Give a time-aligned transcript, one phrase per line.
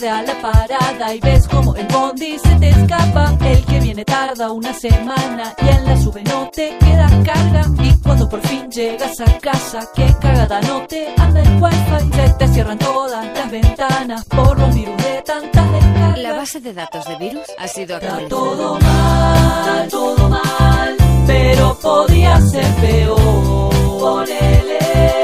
[0.00, 3.36] tarde a la parada y ves como el bondi se te escapa.
[3.42, 7.66] El que viene tarda una semana y en la sube no te queda carga.
[7.82, 12.12] Y cuando por fin llegas a casa, que cagada no te anda el wifi.
[12.14, 16.18] Se te cierran todas las ventanas por los virus de tantas descargas.
[16.18, 18.28] La base de datos de virus ha sido actualizada.
[18.28, 20.96] todo mal, todo mal,
[21.26, 23.70] pero podía ser peor.
[24.00, 25.19] Ponele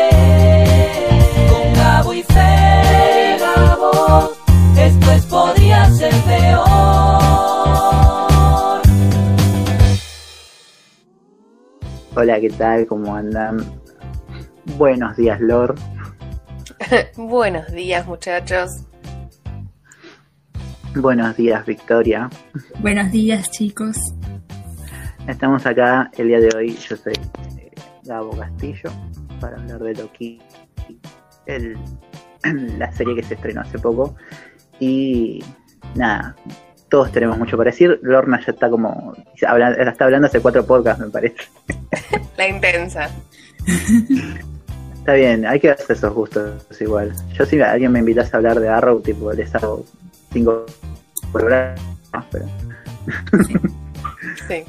[6.27, 6.96] peor.
[12.14, 12.87] Hola, ¿qué tal?
[12.87, 13.59] ¿Cómo andan?
[14.77, 15.78] Buenos días, Lord.
[17.16, 18.70] Buenos días, muchachos.
[20.95, 22.30] Buenos días, Victoria.
[22.80, 23.97] Buenos días, chicos.
[25.28, 26.77] Estamos acá el día de hoy.
[26.77, 27.12] Yo soy
[27.58, 27.70] eh,
[28.05, 28.91] Gabo Castillo
[29.41, 30.41] para hablar de Loki,
[31.47, 31.77] el,
[32.78, 34.17] la serie que se estrenó hace poco.
[34.80, 35.45] Y
[35.95, 36.34] nada,
[36.89, 37.98] todos tenemos mucho para decir.
[38.03, 39.15] Lorna ya está como.
[39.47, 41.37] habla- está hablando hace cuatro podcasts, me parece.
[42.37, 43.11] La intensa.
[44.97, 47.12] Está bien, hay que hacer esos gustos igual.
[47.34, 49.84] Yo si alguien me invitas a hablar de Arrow, tipo, les hago
[50.33, 50.67] cinco
[51.33, 51.79] programas,
[52.31, 52.47] pero...
[54.48, 54.64] Sí.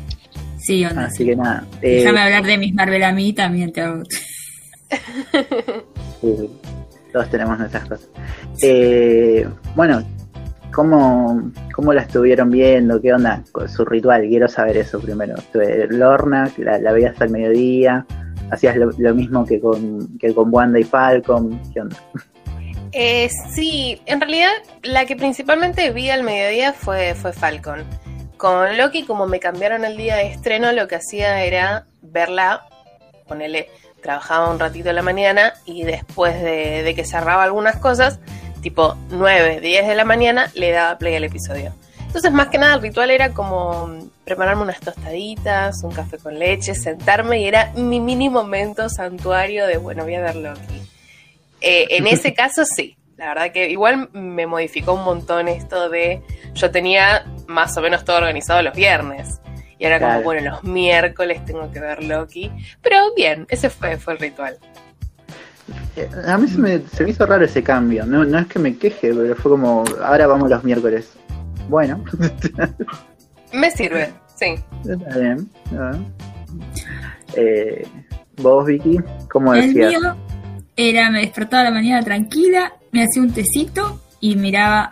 [0.60, 1.06] Sí, onda.
[1.06, 1.66] Así que nada.
[1.82, 4.04] eh, Déjame hablar de mis Marvel a mí, también te hago.
[6.22, 6.50] sí,
[7.14, 8.10] todos tenemos nuestras cosas.
[8.62, 10.04] Eh, bueno,
[10.74, 13.02] ¿cómo, ¿cómo la estuvieron viendo?
[13.02, 14.28] ¿Qué onda con su ritual?
[14.28, 15.36] Quiero saber eso primero.
[15.90, 18.06] Lorna, la, la veías al mediodía,
[18.52, 21.60] hacías lo, mismo que con, que con Wanda y Falcon.
[21.74, 21.98] ¿Qué onda?
[22.94, 24.52] Eh, sí, en realidad
[24.84, 27.84] la que principalmente vi al mediodía fue, fue Falcon.
[28.38, 32.66] Con Loki, como me cambiaron el día de estreno, lo que hacía era verla,
[33.28, 33.68] ponele,
[34.02, 38.20] trabajaba un ratito en la mañana y después de, de que cerraba algunas cosas,
[38.62, 41.74] tipo 9, 10 de la mañana, le daba play al episodio.
[42.06, 46.74] Entonces, más que nada, el ritual era como prepararme unas tostaditas, un café con leche,
[46.74, 50.82] sentarme y era mi mini momento santuario de, bueno, voy a ver Loki.
[51.62, 56.22] Eh, en ese caso sí, la verdad que igual me modificó un montón esto de
[56.54, 59.40] yo tenía más o menos todo organizado los viernes
[59.80, 60.24] y ahora como Claro.
[60.24, 62.52] bueno los miércoles tengo que ver Loki,
[62.82, 64.58] pero bien, ese fue fue el ritual.
[66.28, 68.06] A mí se me, se me hizo raro ese cambio.
[68.06, 71.12] No, no es que me queje, pero fue como, ahora vamos los miércoles.
[71.70, 72.04] Bueno,
[73.54, 74.56] Me sirve, sí.
[74.90, 75.50] está bien.
[77.36, 77.88] Eh,
[78.38, 79.00] Vos, Vicky,
[79.32, 80.02] ¿cómo El decías?
[80.02, 80.16] mío
[80.76, 84.92] era, me despertaba a la mañana tranquila, me hacía un tecito y miraba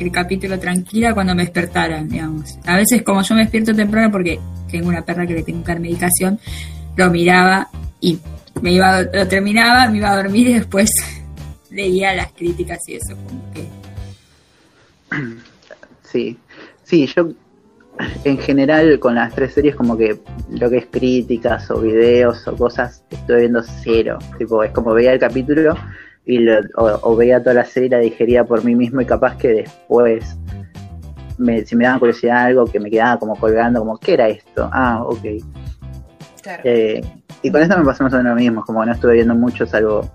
[0.00, 2.58] el capítulo tranquila cuando me despertaran, digamos.
[2.66, 4.40] A veces como yo me despierto temprano porque
[4.70, 6.40] tengo una perra que le tengo que dar medicación,
[6.96, 7.68] lo miraba
[8.00, 8.18] y
[8.60, 10.90] me iba, lo terminaba, me iba a dormir y después
[11.70, 13.64] leía las críticas y eso, como que
[16.02, 16.38] Sí,
[16.84, 17.28] sí, yo
[18.24, 20.18] en general con las tres series como que
[20.50, 24.18] lo que es críticas o videos o cosas estoy viendo cero.
[24.38, 25.74] Tipo, es como veía el capítulo
[26.24, 29.06] y lo- o, o veía toda la serie y la digería por mí mismo y
[29.06, 30.36] capaz que después
[31.38, 34.68] me, si me daba curiosidad algo que me quedaba como colgando, como, ¿qué era esto?
[34.72, 35.24] Ah, ok.
[36.42, 36.62] Claro.
[36.64, 37.00] Eh,
[37.42, 39.66] y con esto me pasó más o menos lo mismo, como no estuve viendo mucho,
[39.66, 40.10] salvo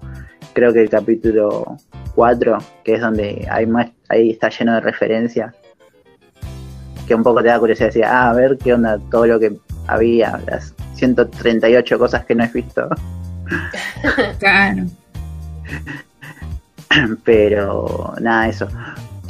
[0.54, 1.78] creo que el capítulo
[2.16, 5.54] 4, que es donde hay más, ahí está lleno de referencias,
[7.08, 9.56] que un poco te da curiosidad decir, ah, a ver qué onda todo lo que
[9.88, 12.90] había, las 138 cosas que no he visto,
[14.40, 14.86] claro.
[17.24, 18.68] pero nada, eso.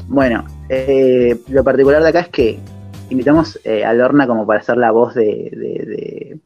[0.08, 2.60] Bueno, eh, lo particular de acá es que
[3.10, 6.40] invitamos eh, a Lorna como para ser la voz de, de, de,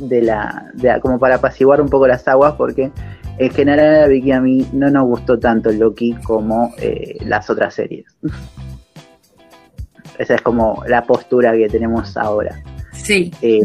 [0.00, 2.90] de la, de- como para apaciguar un poco las aguas, porque
[3.38, 7.74] en general a Vicky a mí no nos gustó tanto Loki como eh, las otras
[7.74, 8.06] series.
[10.18, 12.60] Esa es como la postura que tenemos ahora.
[12.92, 13.30] Sí.
[13.40, 13.60] Eh,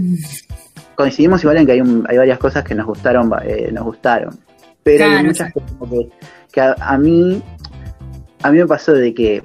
[0.95, 4.38] coincidimos igual en que hay, un- hay varias cosas que nos gustaron, eh, nos gustaron.
[4.83, 6.10] Pero hay muchas cosas que,
[6.51, 7.42] que a, a mí
[8.44, 9.42] a mí me pasó de que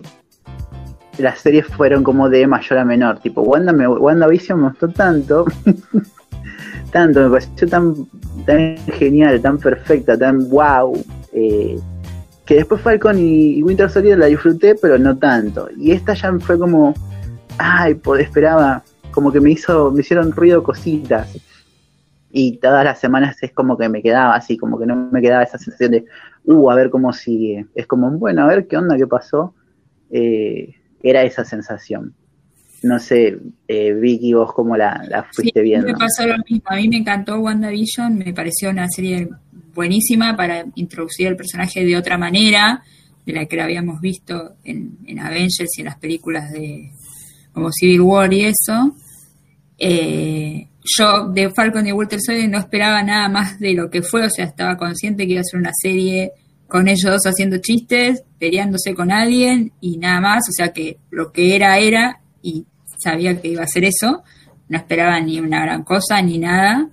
[1.18, 3.18] las series fueron como de mayor a menor.
[3.20, 5.44] Tipo, Wanda me, WandaVision me gustó tanto,
[6.92, 7.94] tanto, me pareció tan,
[8.46, 10.96] tan genial, tan perfecta, tan wow.
[11.32, 11.78] eh,
[12.48, 15.68] que después Falcon y, Winter Soldier la disfruté, pero no tanto.
[15.76, 16.94] Y esta ya fue como,
[17.58, 21.36] ay, esperaba, como que me hizo, me hicieron ruido cositas.
[22.30, 25.42] Y todas las semanas es como que me quedaba así, como que no me quedaba
[25.42, 26.04] esa sensación de,
[26.44, 27.66] uh, a ver cómo sigue.
[27.74, 29.52] Es como, bueno, a ver qué onda, qué pasó.
[30.10, 32.14] Eh, era esa sensación.
[32.82, 35.88] No sé, eh, Vicky, vos cómo la, la fuiste Sí, viendo.
[35.88, 36.62] Me pasó lo mismo.
[36.66, 39.28] A mí me encantó WandaVision, me pareció una serie
[39.74, 42.82] buenísima para introducir el personaje de otra manera,
[43.26, 46.92] de la que la habíamos visto en, en Avengers y en las películas de
[47.52, 48.94] como Civil War y eso.
[49.76, 54.24] Eh, yo de Falcon y Walter Soldier no esperaba nada más de lo que fue,
[54.24, 56.32] o sea, estaba consciente que iba a ser una serie
[56.68, 61.32] con ellos dos haciendo chistes, peleándose con alguien y nada más, o sea que lo
[61.32, 62.66] que era era y
[63.02, 64.22] sabía que iba a ser eso,
[64.68, 66.88] no esperaba ni una gran cosa ni nada.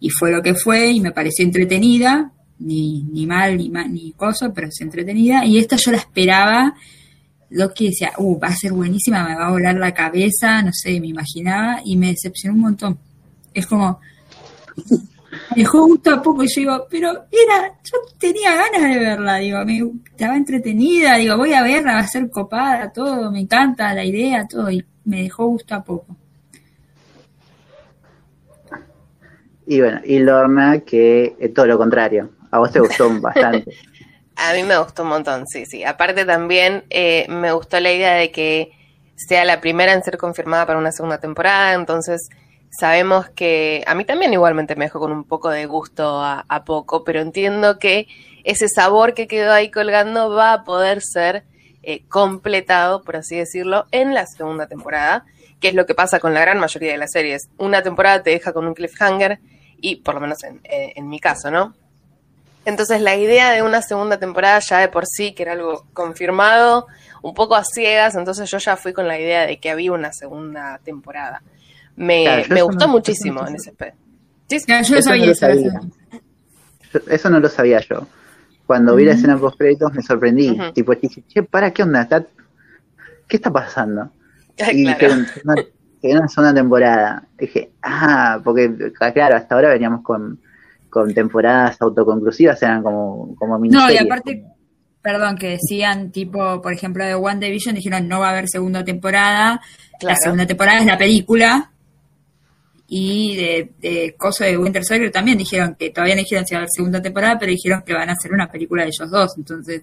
[0.00, 4.12] Y fue lo que fue y me pareció entretenida, ni, ni mal ni mal ni
[4.12, 5.44] cosa, pero es entretenida.
[5.44, 6.74] Y esta yo la esperaba.
[7.50, 10.98] Loki decía, uh, va a ser buenísima, me va a volar la cabeza, no sé,
[11.00, 12.98] me imaginaba y me decepcionó un montón.
[13.52, 14.00] Es como,
[15.54, 19.64] dejó gusto a poco y yo digo, pero era, yo tenía ganas de verla, digo,
[19.64, 19.80] me
[20.10, 24.46] estaba entretenida, digo, voy a verla, va a ser copada, todo, me encanta la idea,
[24.46, 26.16] todo, y me dejó gusto a poco.
[29.66, 32.30] Y bueno, y Lorna, que es todo lo contrario.
[32.50, 33.72] A vos te gustó bastante.
[34.36, 35.84] A mí me gustó un montón, sí, sí.
[35.84, 38.72] Aparte también eh, me gustó la idea de que
[39.14, 42.28] sea la primera en ser confirmada para una segunda temporada, entonces
[42.72, 46.64] sabemos que a mí también igualmente me dejó con un poco de gusto a, a,
[46.64, 48.08] poco, pero entiendo que
[48.44, 51.44] ese sabor que quedó ahí colgando va a poder ser
[51.82, 55.24] eh, completado, por así decirlo, en la segunda temporada,
[55.60, 57.48] que es lo que pasa con la gran mayoría de las series.
[57.58, 59.38] Una temporada te deja con un cliffhanger
[59.80, 61.74] y por lo menos en, en, en mi caso, ¿no?
[62.64, 66.86] Entonces la idea de una segunda temporada ya de por sí, que era algo confirmado,
[67.20, 70.12] un poco a ciegas, entonces yo ya fui con la idea de que había una
[70.12, 71.42] segunda temporada.
[71.96, 73.98] Me, claro, me gustó no, muchísimo en ese aspecto.
[74.48, 75.80] Sí, claro, yo eso sabía, no lo sabía.
[77.08, 78.06] Eso no lo sabía yo.
[78.66, 78.98] Cuando uh -huh.
[78.98, 80.50] vi la escena post créditos me sorprendí.
[80.50, 80.72] Uh -huh.
[80.72, 82.02] Tipo, dije, che, para, ¿qué onda?
[82.02, 82.24] ¿Está...
[83.28, 84.10] ¿Qué está pasando?
[84.72, 84.98] Y claro.
[84.98, 85.54] que, una,
[86.00, 87.26] que una segunda temporada.
[87.38, 90.38] Dije, ah, porque claro, hasta ahora veníamos con
[90.92, 94.44] con temporadas autoconclusivas eran como, como No, y aparte,
[95.00, 98.84] perdón, que decían tipo, por ejemplo, de One Division, dijeron no va a haber segunda
[98.84, 99.62] temporada,
[99.98, 100.14] claro.
[100.14, 101.71] la segunda temporada es la película,
[102.94, 106.58] y de, de Coso de Winter Soldier también dijeron que todavía no dijeron si va
[106.58, 109.32] a haber segunda temporada, pero dijeron que van a hacer una película de ellos dos,
[109.38, 109.80] entonces...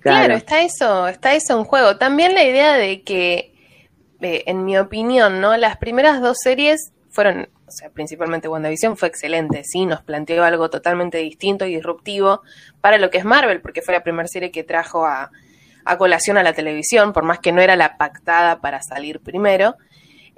[0.00, 1.98] Claro, claro está eso, está eso en juego.
[1.98, 3.52] También la idea de que,
[4.22, 5.54] eh, en mi opinión, ¿no?
[5.58, 10.70] Las primeras dos series fueron o sea, principalmente WandaVision, fue excelente, sí, nos planteó algo
[10.70, 12.40] totalmente distinto y disruptivo
[12.80, 15.30] para lo que es Marvel, porque fue la primera serie que trajo a,
[15.84, 19.76] a colación a la televisión, por más que no era la pactada para salir primero.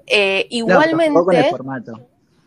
[0.06, 1.10] Eh, igualmente...
[1.10, 2.00] No, el formato.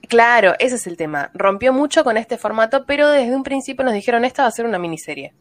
[0.07, 1.29] Claro, ese es el tema.
[1.33, 4.65] Rompió mucho con este formato, pero desde un principio nos dijeron, esta va a ser
[4.65, 5.33] una miniserie.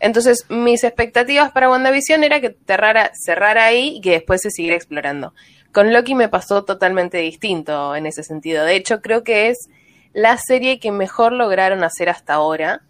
[0.00, 4.76] Entonces, mis expectativas para WandaVision era que cerrara, cerrara ahí y que después se siguiera
[4.76, 5.32] explorando.
[5.72, 8.66] Con Loki me pasó totalmente distinto en ese sentido.
[8.66, 9.70] De hecho, creo que es
[10.12, 12.82] la serie que mejor lograron hacer hasta ahora,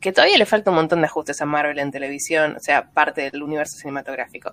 [0.00, 3.30] que todavía le falta un montón de ajustes a Marvel en televisión, o sea, parte
[3.30, 4.52] del universo cinematográfico.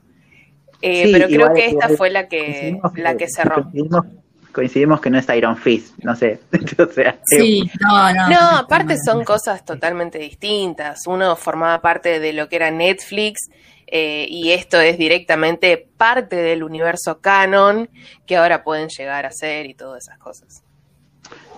[0.81, 3.63] Eh, sí, pero creo que esta igual, fue la que, la que cerró.
[3.63, 4.05] Coincidimos,
[4.51, 6.39] coincidimos, que no es Iron Fist, no sé.
[6.77, 8.29] o sea, sí, no, no.
[8.29, 11.07] No, aparte son cosas totalmente distintas.
[11.07, 13.49] Uno formaba parte de lo que era Netflix
[13.87, 17.89] eh, y esto es directamente parte del universo canon
[18.25, 20.61] que ahora pueden llegar a ser y todas esas cosas.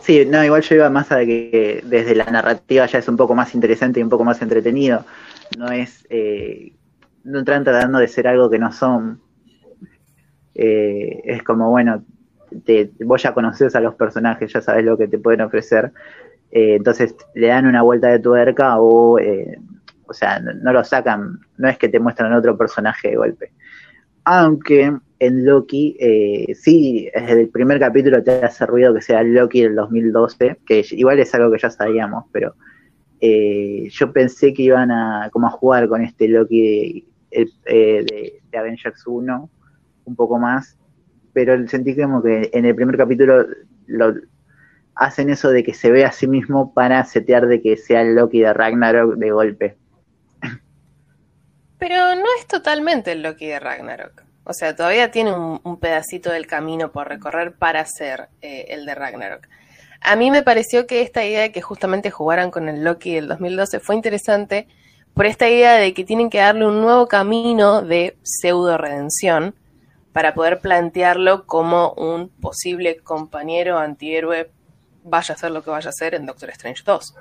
[0.01, 3.36] Sí, no, igual yo iba más a que desde la narrativa ya es un poco
[3.36, 5.05] más interesante y un poco más entretenido.
[5.58, 6.05] No es.
[6.10, 6.74] Eh,
[7.23, 9.21] no están tratando de ser algo que no son.
[10.55, 12.03] Eh, es como, bueno,
[12.65, 15.91] te, vos ya conoces a los personajes, ya sabes lo que te pueden ofrecer.
[16.51, 19.57] Eh, entonces le dan una vuelta de tuerca o eh,
[20.07, 23.51] o sea, no, lo sacan, no es que te muestran otro personaje de golpe.
[24.23, 25.97] Aunque en Loki,
[26.55, 31.19] sí, desde el primer capítulo te hace ruido que sea Loki del 2012, que igual
[31.19, 32.55] es algo que ya sabíamos, pero
[33.21, 38.57] yo pensé que iban a, como a jugar con este Loki de, eh, de, de
[38.57, 39.50] Avengers 1
[40.05, 40.77] un poco más,
[41.33, 43.45] pero sentí como que en el primer capítulo
[43.88, 44.13] lo,
[45.00, 48.15] hacen eso de que se ve a sí mismo para setear de que sea el
[48.15, 49.77] Loki de Ragnarok de golpe.
[51.77, 54.24] Pero no es totalmente el Loki de Ragnarok.
[54.43, 58.86] O sea, todavía tiene un, un pedacito del camino por recorrer para ser eh, el
[58.86, 59.48] de Ragnarok.
[60.01, 63.27] A mí me pareció que esta idea de que justamente jugaran con el Loki del
[63.29, 64.67] 2012 fue interesante
[65.13, 69.56] por esta idea de que tienen que darle un nuevo camino de pseudo redención
[70.13, 74.50] para poder plantearlo como un posible compañero antihéroe,
[75.04, 77.13] vaya a ser lo que vaya a ser en Doctor Strange 2.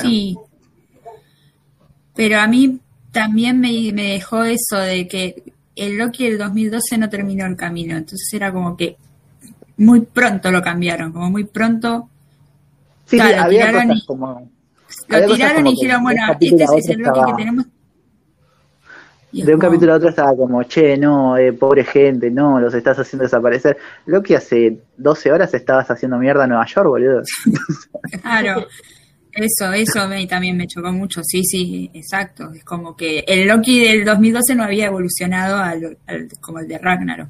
[0.00, 0.36] Sí,
[2.14, 2.80] pero a mí
[3.10, 7.96] también me, me, dejó eso de que el Loki del 2012 no terminó el camino,
[7.96, 8.96] entonces era como que
[9.76, 12.08] muy pronto lo cambiaron, como muy pronto.
[13.06, 14.06] Sí, claro, había cosas y...
[14.06, 14.48] como,
[15.08, 17.66] Lo tiraron y que dijeron, bueno, este es el Loki que tenemos.
[19.34, 22.60] Y De un como- capítulo a otro estaba como, che, no, eh, pobre gente, no,
[22.60, 23.78] los estás haciendo desaparecer.
[24.04, 27.22] Loki hace 12 horas estabas haciendo mierda en Nueva York, boludo.
[28.22, 28.66] Claro,
[29.32, 32.50] eso, eso a mí también me chocó mucho, sí, sí, exacto.
[32.52, 36.76] Es como que el Loki del 2012 no había evolucionado al, al- como el de
[36.76, 37.28] Ragnarok.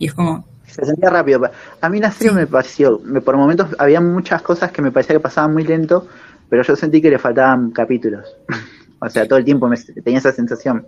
[0.00, 1.48] Y es como, Se sentía rápido.
[1.80, 5.14] A mí la serie me pareció, me- por momentos había muchas cosas que me parecía
[5.14, 6.08] que pasaban muy lento,
[6.48, 8.36] pero yo sentí que le faltaban capítulos.
[9.00, 10.86] o sea, todo el tiempo me, tenía esa sensación.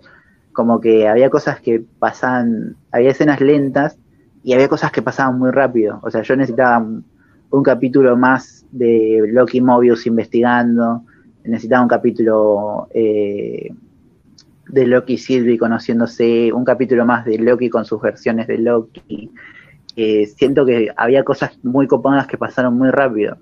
[0.53, 3.97] Como que había cosas que pasaban, había escenas lentas
[4.43, 5.99] y había cosas que pasaban muy rápido.
[6.03, 7.05] O sea, yo necesitaba un,
[7.51, 11.03] un capítulo más de Loki Mobius investigando,
[11.43, 13.69] necesitaba un capítulo eh,
[14.69, 19.31] de Loki y Sylvie conociéndose, un capítulo más de Loki con sus versiones de Loki.
[19.95, 23.37] Eh, siento que había cosas muy copadas que pasaron muy rápido.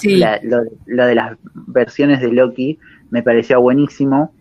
[0.00, 1.36] Sí, La- lo, de las
[1.66, 2.78] versiones de Loki
[3.10, 4.32] me parecía buenísimo,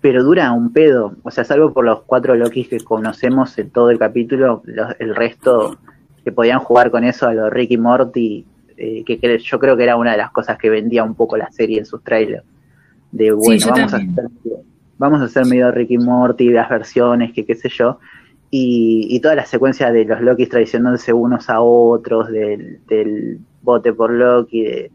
[0.00, 1.14] pero dura un pedo.
[1.22, 5.14] O sea, salvo por los cuatro Lokis que conocemos en todo el capítulo, los- el
[5.14, 5.78] resto
[6.24, 8.44] que podían jugar con eso a los Ricky Morty,
[8.76, 11.50] eh, que yo creo que era una de las cosas que vendía un poco la
[11.52, 12.44] serie en sus trailers.
[13.10, 14.08] De bueno, vamos, a hacer,
[14.98, 17.98] vamos a hacer medio Ricky Morty, las versiones, que qué sé yo.
[18.50, 23.92] Y, y toda la secuencia de los Lokis traicionándose unos a otros, del, del bote
[23.92, 24.90] por Loki, de,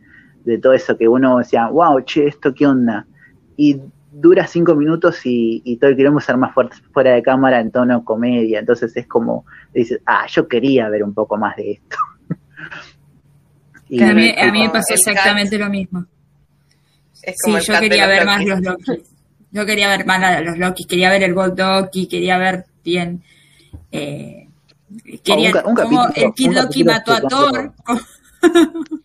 [0.46, 3.06] de todo eso que uno decía, wow, che, esto qué onda.
[3.56, 3.80] Y
[4.12, 7.72] dura cinco minutos y, y todo el quilombo ser más fuerte fuera de cámara en
[7.72, 8.60] tono comedia.
[8.60, 11.98] Entonces es como, dices, ah, yo quería ver un poco más de esto.
[13.90, 16.06] Y- a mí, a mí me como pasó exactamente lo mismo.
[17.24, 19.04] Es Sí, como yo quería ver más los Loki.
[19.52, 23.24] Yo quería ver más a los Loki, quería ver el Gold Loki, quería ver bien.
[23.92, 24.50] Eh,
[25.24, 27.72] quería, un un capítulo- el Kid Loki mató a Thor.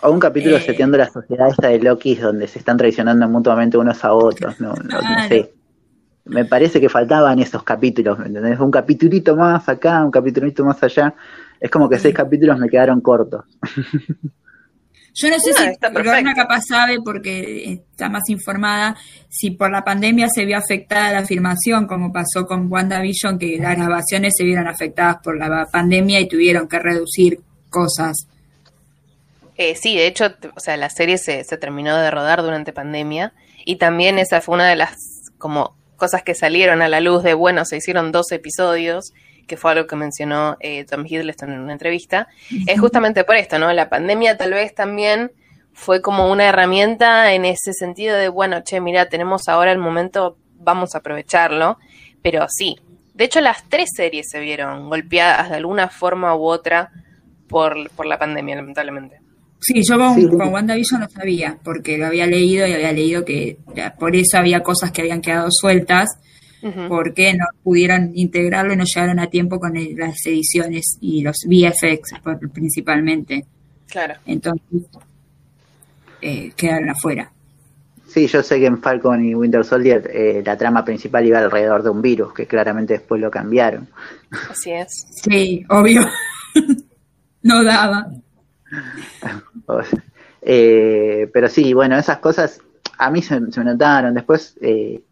[0.00, 0.60] O un capítulo Eh.
[0.60, 4.72] seteando la sociedad esta de Loki donde se están traicionando mutuamente unos a otros, no,
[4.74, 5.52] no- no sé.
[6.24, 8.60] Me parece que faltaban esos capítulos, ¿me entendés?
[8.60, 11.14] Un capitulito más acá, un capitulito más allá.
[11.58, 13.44] Es como que seis capítulos me quedaron cortos.
[15.14, 18.94] Yo no sé Ah, si Lorna capaz sabe, porque está más informada,
[19.28, 23.76] si por la pandemia se vio afectada la filmación, como pasó con WandaVision, que las
[23.76, 28.26] grabaciones se vieron afectadas por la pandemia y tuvieron que reducir cosas.
[29.56, 33.32] Eh, sí, de hecho, o sea, la serie se, se terminó de rodar durante pandemia
[33.64, 34.96] y también esa fue una de las
[35.38, 39.12] como cosas que salieron a la luz de, bueno, se hicieron dos episodios,
[39.46, 42.28] que fue algo que mencionó eh, Tom Hiddleston en una entrevista,
[42.66, 43.72] es justamente por esto, ¿no?
[43.72, 45.32] La pandemia tal vez también
[45.72, 50.36] fue como una herramienta en ese sentido de, bueno, che, mira, tenemos ahora el momento,
[50.54, 51.78] vamos a aprovecharlo,
[52.22, 52.76] pero sí,
[53.14, 56.92] de hecho las tres series se vieron golpeadas de alguna forma u otra
[57.48, 59.16] por, por la pandemia, lamentablemente.
[59.60, 63.24] Sí, yo con, Sí, con WandaVision no sabía, porque lo había leído y había leído
[63.24, 63.56] que
[63.98, 66.08] por eso había cosas que habían quedado sueltas,
[66.88, 71.36] porque no pudieron integrarlo y no llegaron a tiempo con el- las ediciones y los
[71.46, 73.44] VFX por- principalmente.
[73.88, 74.14] Claro.
[74.26, 74.82] Entonces,
[76.20, 77.30] eh, quedaron afuera.
[78.08, 81.82] Sí, yo sé que en Falcon y Winter Soldier eh, la trama principal iba alrededor
[81.82, 83.88] de un virus, que claramente después lo cambiaron.
[84.50, 85.06] Así es.
[85.22, 86.00] Sí, obvio.
[87.42, 88.08] no daba.
[90.40, 92.60] Eh, pero sí, bueno, esas cosas
[92.96, 94.14] a mí se, se me notaron.
[94.14, 95.02] Después eh,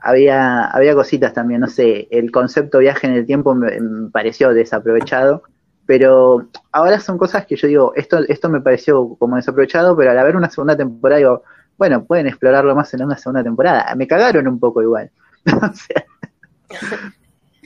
[0.00, 4.54] había, había cositas también, no sé, el concepto viaje en el tiempo me, me pareció
[4.54, 5.42] desaprovechado,
[5.84, 10.18] pero ahora son cosas que yo digo, esto, esto me pareció como desaprovechado, pero al
[10.18, 11.42] haber una segunda temporada digo,
[11.76, 13.94] bueno, pueden explorarlo más en una segunda temporada.
[13.96, 15.10] Me cagaron un poco igual.
[15.46, 16.04] O sea,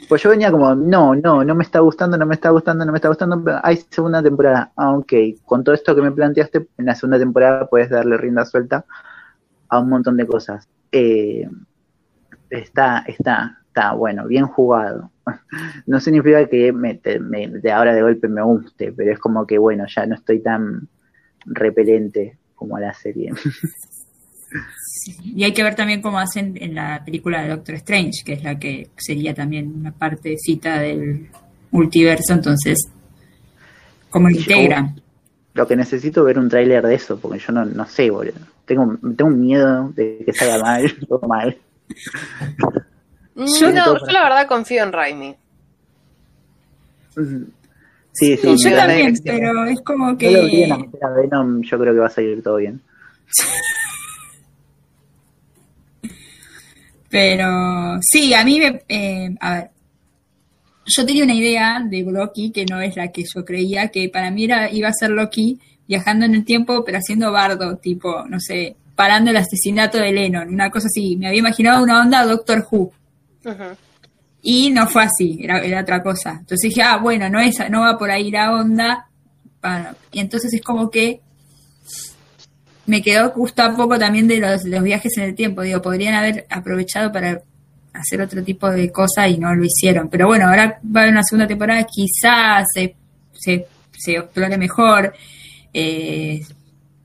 [0.08, 2.92] pues yo venía como, no, no, no me está gustando, no me está gustando, no
[2.92, 4.72] me está gustando, pero hay segunda temporada.
[4.76, 4.98] Ah,
[5.44, 8.84] con todo esto que me planteaste, en la segunda temporada puedes darle rienda suelta
[9.68, 10.68] a un montón de cosas.
[10.92, 11.48] Eh,
[12.50, 15.10] está, está, está bueno, bien jugado.
[15.86, 19.46] No significa que me, te- me- de ahora de golpe me guste, pero es como
[19.46, 20.88] que, bueno, ya no estoy tan
[21.44, 23.32] repelente como la serie.
[25.24, 28.42] Y hay que ver también cómo hacen en la película de Doctor Strange, que es
[28.42, 31.28] la que sería también una partecita del
[31.70, 32.88] multiverso, entonces,
[34.10, 35.00] cómo lo integran.
[35.54, 38.34] Lo que necesito ver un tráiler de eso, porque yo no, no sé, boludo.
[38.64, 41.56] Tengo, tengo un miedo de que salga mal, todo mal.
[43.36, 45.36] Yo- no, yo la verdad confío en Raimi.
[47.14, 50.82] Sí, sí, Sí, Yo también, pero es como no lo olviden a que...
[50.82, 52.80] meter a Venom, yo creo que va a salir todo bien.
[57.08, 58.82] Pero sí, a mí me...
[58.88, 59.70] eh, a ver,
[60.86, 64.30] yo tenía una idea de Loki que no es la que yo creía, que para
[64.30, 65.58] mí era, iba a ser Loki
[65.88, 70.48] viajando en el tiempo, pero haciendo bardo, tipo, no sé, parando el asesinato de Lennon,
[70.48, 71.16] una cosa así.
[71.16, 72.92] Me había imaginado una onda Doctor Who.
[74.42, 76.30] Y no fue así, era, era otra cosa.
[76.40, 79.08] Entonces dije, ah, bueno, no, es, no va por ahí la onda.
[79.60, 81.20] Bueno, y entonces es como que
[82.86, 85.62] me quedó justo un poco también de los, viajes en el tiempo.
[85.62, 87.40] Digo, podrían haber aprovechado para
[87.92, 90.08] hacer otro tipo de cosas y no lo hicieron.
[90.08, 92.94] Pero bueno, ahora va a haber una segunda temporada, quizás se,
[93.32, 93.66] se,
[93.96, 95.12] se explore mejor.
[95.72, 96.42] eh,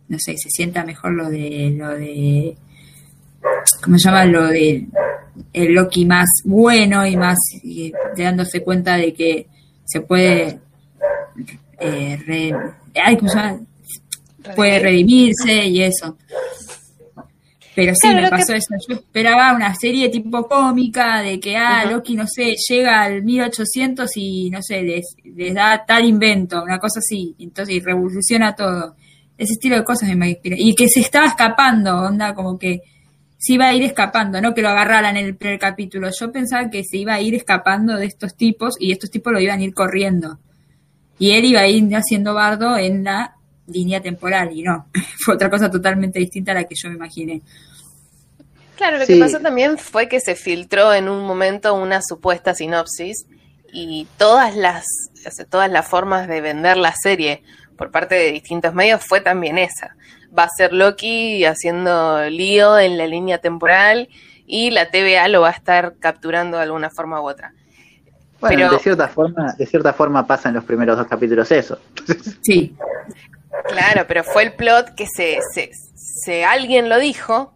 [0.08, 2.58] no sé, se sienta mejor lo de lo de
[3.82, 4.26] ¿cómo se llama?
[4.26, 4.86] Lo de
[5.54, 7.38] el Loki más bueno y más
[8.18, 9.48] dándose cuenta de que
[9.86, 10.60] se puede
[11.80, 12.54] eh, re-
[13.02, 13.60] ay, ¿cómo se llama?
[14.56, 16.18] Puede redimirse y eso.
[17.74, 18.74] Pero sí, Claro, me que- pasó eso.
[18.88, 21.86] Yo esperaba una serie tipo cómica de que, ah.
[21.90, 26.80] Loki, no sé, llega al 1800 y, no sé, les, les da tal invento, una
[26.80, 28.96] cosa así, entonces y revoluciona todo.
[29.38, 30.56] Ese estilo de cosas me inspira.
[30.60, 32.82] Y que se estaba escapando, onda, como que
[33.38, 36.10] se iba a ir escapando, no que lo agarraran en el primer capítulo.
[36.20, 39.40] Yo pensaba que se iba a ir escapando de estos tipos y estos tipos lo
[39.40, 40.38] iban a ir corriendo.
[41.18, 43.36] Y él iba a ir haciendo bardo en la
[43.72, 44.88] línea temporal y no.
[45.26, 47.42] Fue otra cosa totalmente distinta a la que yo me imaginé.
[48.78, 49.14] Claro, lo Sí.
[49.14, 53.26] que pasó también fue que se filtró en un momento una supuesta sinopsis
[53.72, 54.86] y todas las,
[55.28, 57.44] o sea, todas las formas de vender la serie
[57.78, 59.96] por parte de distintos medios fue también esa.
[60.38, 64.10] Va a ser Loki haciendo lío en la línea temporal
[64.48, 67.54] y la TVA lo va a estar capturando de alguna forma u otra.
[68.40, 71.78] Bueno, Pero- de cierta forma, de cierta forma pasa en los primeros dos capítulos eso.
[72.42, 72.76] Sí,
[73.68, 77.54] Claro, pero fue el plot que se, se, se- alguien lo dijo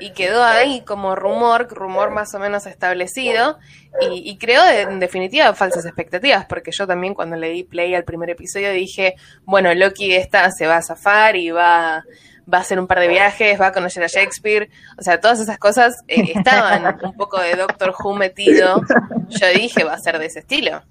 [0.00, 3.58] y quedó ahí como rumor, rumor más o menos establecido
[4.00, 8.04] y, y creó en definitiva falsas expectativas, porque yo también cuando le di play al
[8.04, 12.04] primer episodio dije, bueno, Loki esta se va a zafar y va,
[12.52, 14.68] va a hacer un par de viajes, va a conocer a Shakespeare,
[14.98, 18.80] o sea, todas esas cosas eh, estaban un poco de Doctor Who metido,
[19.28, 20.82] yo dije, va a ser de ese estilo.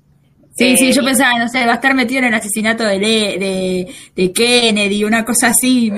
[0.56, 2.84] Sí, Eh, sí, yo y- pensaba, no sé, va a estar metido en el asesinato
[2.84, 5.92] de, Le- de, de Kennedy, una cosa así.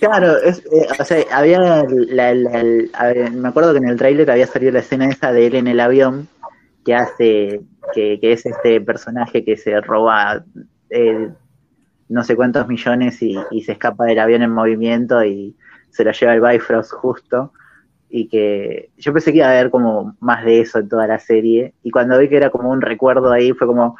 [0.00, 4.46] Claro, es, eh, o sea, había la, la- me acuerdo que en el tráiler había
[4.46, 6.28] salido la escena esa de él en el avión
[6.84, 7.60] que hace,
[7.94, 10.44] que, que es este personaje que se roba
[10.90, 11.28] eh,
[12.08, 15.54] no sé cuántos millones y, y se escapa del avión en movimiento y
[15.90, 17.52] se lo lleva el Bifrost justo
[18.10, 21.18] y que yo pensé que iba a haber como más de eso en toda la
[21.18, 23.96] serie y cuando vi que era como un recuerdo ahí fue como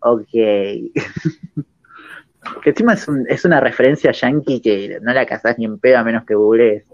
[0.00, 0.28] ok
[2.62, 5.98] que encima es, un- es una referencia yankee que no la cazás ni en pedo
[5.98, 6.84] a menos que googlees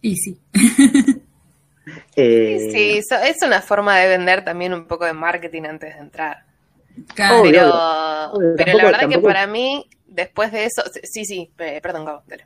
[0.00, 0.38] Y sí.
[2.14, 6.00] Eh, Sí, so- es una forma de vender también un poco de marketing antes de
[6.00, 6.44] entrar.
[7.14, 7.40] Claro.
[7.40, 7.50] Obvio.
[7.52, 7.70] Pero,
[8.32, 11.80] obvio, pero tampoco- la verdad que tampoco- para mí, después de eso, sí, sí, pe-
[11.80, 12.44] perdón, Gabo, dale.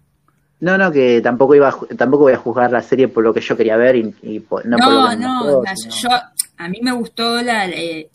[0.60, 3.40] No no que tampoco iba a tampoco voy a juzgar la serie por lo que
[3.40, 5.94] yo quería ver y, y por- no, por lo No, que no, mostró, la- sino-
[5.94, 6.08] yo,
[6.58, 8.08] a mí me gustó la, eh,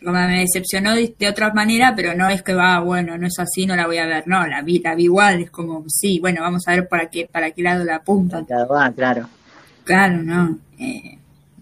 [0.00, 3.38] como me decepcionó de, de otra manera, pero no es que va, bueno, no es
[3.38, 6.20] así, no la voy a ver, no, la vi, la vi igual, es como, sí,
[6.20, 8.00] bueno, vamos a ver para qué, para qué lado la.
[8.46, 9.28] Claro, ah, claro
[9.84, 11.18] Claro, no, eh,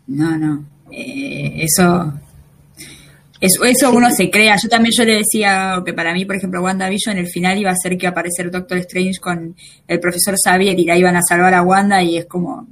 [0.08, 2.12] no, no, eh, eso,
[3.44, 4.56] eso, eso uno se crea.
[4.62, 7.76] Yo también yo le decía que para mí, por ejemplo, WandaVision, el final iba a
[7.76, 9.54] ser que aparecer Doctor Strange con
[9.86, 12.66] el profesor Xavier y la iban a salvar a Wanda y es como,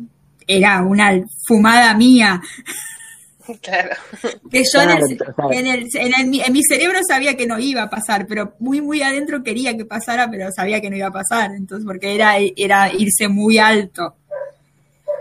[0.46, 1.12] era una
[1.46, 2.40] fumada mía.
[3.60, 3.90] Claro.
[4.50, 7.58] Que yo en, el- Claro, en, el- en el- en mi cerebro sabía que no
[7.58, 11.08] iba a pasar, pero muy, muy adentro quería que pasara, pero sabía que no iba
[11.08, 11.50] a pasar.
[11.56, 14.14] Entonces, porque era, era irse muy alto.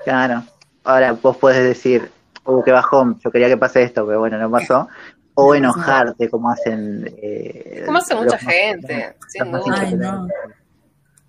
[0.05, 0.43] claro
[0.83, 2.09] ahora vos podés decir
[2.45, 4.87] uh qué bajón yo quería que pase esto pero bueno no pasó
[5.35, 9.65] o No enojarte como hacen eh, Como hace los mucha más- gente, sin los más
[9.65, 9.77] duda.
[9.81, 10.27] Ay, no.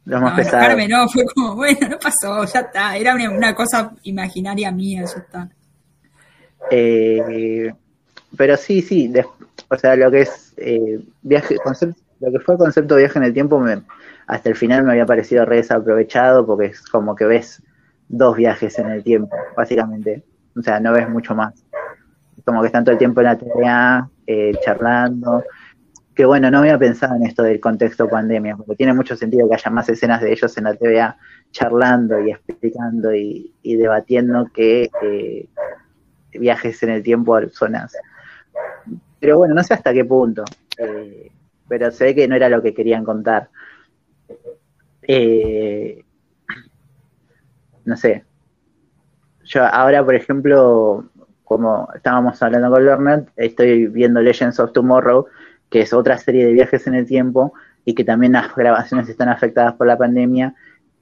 [0.04, 2.96] los No, más pesados enojarme no, fue como, bueno, no pasó, ya está.
[2.96, 5.48] Era una, una cosa imaginaria mía, ya está.
[6.70, 7.72] Eh,
[8.36, 9.12] pero sí, sí,
[9.68, 13.18] o sea, lo que es eh, viaje, concepto, lo que fue el concepto de viaje
[13.18, 13.82] en el tiempo, me-
[14.26, 17.62] hasta el final me había parecido re desaprovechado porque es como que ves
[18.08, 20.22] dos viajes en el tiempo, básicamente.
[20.56, 21.54] O sea, no ves mucho más.
[22.44, 25.44] Como que están todo el tiempo en la TVA, eh, charlando.
[26.14, 29.54] Que bueno, no había pensado en esto del contexto pandemia, porque tiene mucho sentido que
[29.54, 31.16] haya más escenas de ellos en la TVA
[31.52, 35.48] charlando y explicando y, y debatiendo que eh,
[36.38, 37.96] viajes en el tiempo a zonas.
[39.20, 40.44] Pero bueno, no sé hasta qué punto.
[40.78, 41.30] eh,
[41.68, 43.48] pero se ve que no era lo que querían contar.
[45.02, 46.04] Eh,
[47.84, 48.24] no sé.
[49.44, 51.06] Yo ahora, por ejemplo,
[51.52, 55.26] como estábamos hablando con Lorna, estoy viendo Legends of Tomorrow,
[55.70, 57.52] que es otra serie de viajes en el tiempo
[57.84, 60.54] y que también las grabaciones están afectadas por la pandemia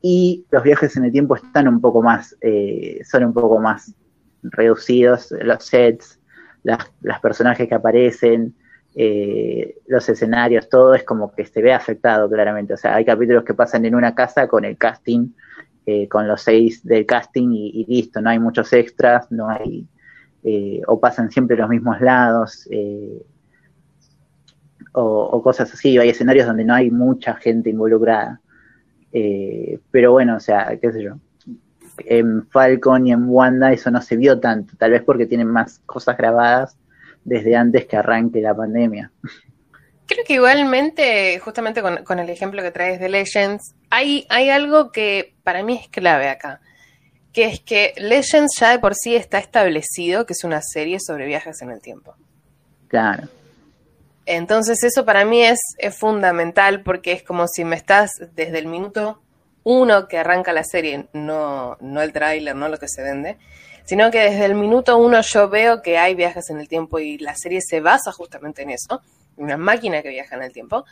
[0.02, 3.94] y los viajes en el tiempo están un poco más, eh, son un poco más
[4.42, 6.18] reducidos, los sets,
[6.62, 8.54] las personajes que aparecen,
[8.94, 12.74] eh, los escenarios, todo es como que se ve afectado claramente.
[12.74, 15.28] O sea, hay capítulos que pasan en una casa con el casting,
[15.86, 19.86] eh, con los seis del casting y, listo, no hay muchos extras, no hay,
[20.44, 22.68] eh, o pasan siempre los mismos lados,
[24.92, 25.98] o, o, cosas así.
[25.98, 28.40] Hay escenarios donde no hay mucha gente involucrada.
[29.90, 31.16] pero bueno, o sea, qué sé yo.
[31.98, 35.80] En Falcon y en Wanda eso no se vio tanto, tal vez porque tienen más
[35.86, 36.76] cosas grabadas
[37.24, 39.10] desde antes que arranque la pandemia.
[40.06, 45.36] Creo que igualmente, justamente con, el ejemplo que traes de Legends, hay, hay algo que
[45.44, 46.60] para mí es clave acá,
[47.32, 51.26] que es que Legends ya de por sí está establecido que es una serie sobre
[51.26, 52.14] viajes en el tiempo.
[52.88, 53.28] Claro.
[54.26, 58.66] Entonces eso para mí es, es fundamental porque es como si me estás desde el
[58.66, 59.20] minuto
[59.62, 63.38] uno que arranca la serie, no, no el tráiler, no lo que se vende,
[63.84, 67.18] sino que desde el minuto uno yo veo que hay viajes en el tiempo y
[67.18, 69.02] la serie se basa justamente en eso,
[69.36, 70.84] una máquina que viaja en el tiempo,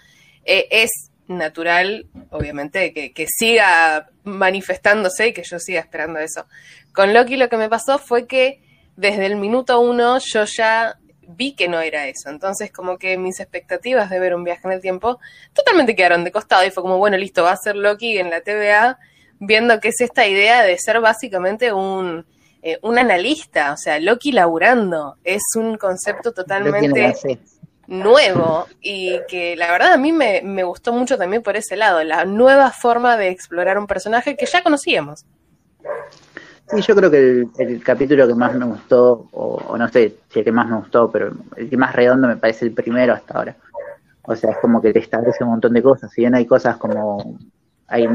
[0.44, 6.46] eh, es natural, obviamente, que, que, siga manifestándose y que yo siga esperando eso.
[6.92, 8.60] Con Loki lo que me pasó fue que
[8.96, 12.30] desde el minuto uno yo ya vi que no era eso.
[12.30, 15.20] Entonces, como que mis expectativas de ver un viaje en el tiempo
[15.52, 18.40] totalmente quedaron de costado y fue como, bueno, listo, va a ser Loki en la
[18.40, 18.98] TVA,
[19.38, 22.24] viendo que es esta idea de ser básicamente un
[22.60, 27.14] eh, un analista, o sea, Loki laburando, es un concepto totalmente
[27.88, 32.24] nuevo y que la verdad a mí me, gustó mucho también por ese lado, la
[32.24, 35.24] nueva forma de explorar un personaje que ya conocíamos.
[36.70, 40.44] Sí, yo creo que el, capítulo que más me gustó, o, no sé si el
[40.44, 43.56] que más me gustó, pero el que más redondo me parece el primero hasta ahora.
[44.22, 46.12] O sea, es como que te establece un montón de cosas.
[46.12, 47.38] Si bien hay cosas como.
[47.86, 48.06] Hay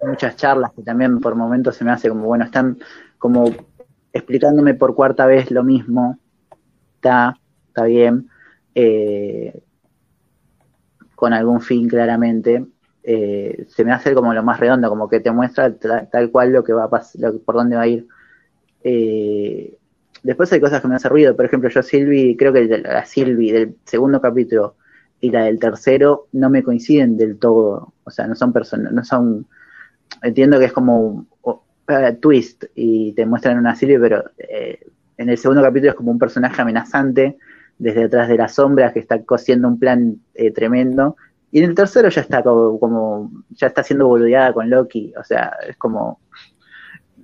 [0.00, 2.78] muchas charlas que también por momentos se me hace como, bueno, están
[3.18, 3.52] como
[4.12, 6.16] explicándome por cuarta vez lo mismo,
[6.94, 8.28] está, está bien,
[8.80, 9.60] eh,
[11.16, 12.64] con algún fin claramente,
[13.02, 16.62] eh, se me hace como lo más redondo, como que te muestra tal, cual lo
[16.62, 18.06] que va a pasar, por dónde va a ir.
[18.84, 19.76] Eh,
[20.22, 23.50] después hay cosas que me hacen ruido, por ejemplo, yo Silvi, creo que la Silvi
[23.50, 24.76] del segundo capítulo
[25.20, 29.04] y la del tercero no me coinciden del todo, o sea, no son personas, no
[29.04, 29.48] son,
[30.22, 31.26] entiendo que es como
[32.20, 34.86] twist y te muestran una serie, pero eh,
[35.16, 37.38] en el segundo capítulo es como un personaje amenazante
[37.78, 41.16] desde detrás de las sombras que está cosiendo un plan eh, tremendo.
[41.50, 45.56] Y en el tercero ya está como, ya está siendo boludeada con Loki, o sea,
[45.66, 46.20] es como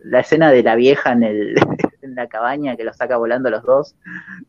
[0.04, 1.54] la escena de la vieja en, el,
[2.02, 3.96] en la cabaña que lo saca volando los dos,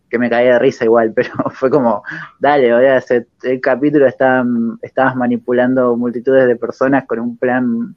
[0.10, 2.04] que me caía de risa igual, pero fue como,
[2.40, 4.46] dale, o sea, el capítulo está,
[4.82, 7.96] estabas manipulando multitudes de personas con un plan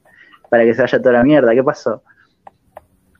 [0.49, 2.03] para que se vaya toda la mierda, ¿qué pasó?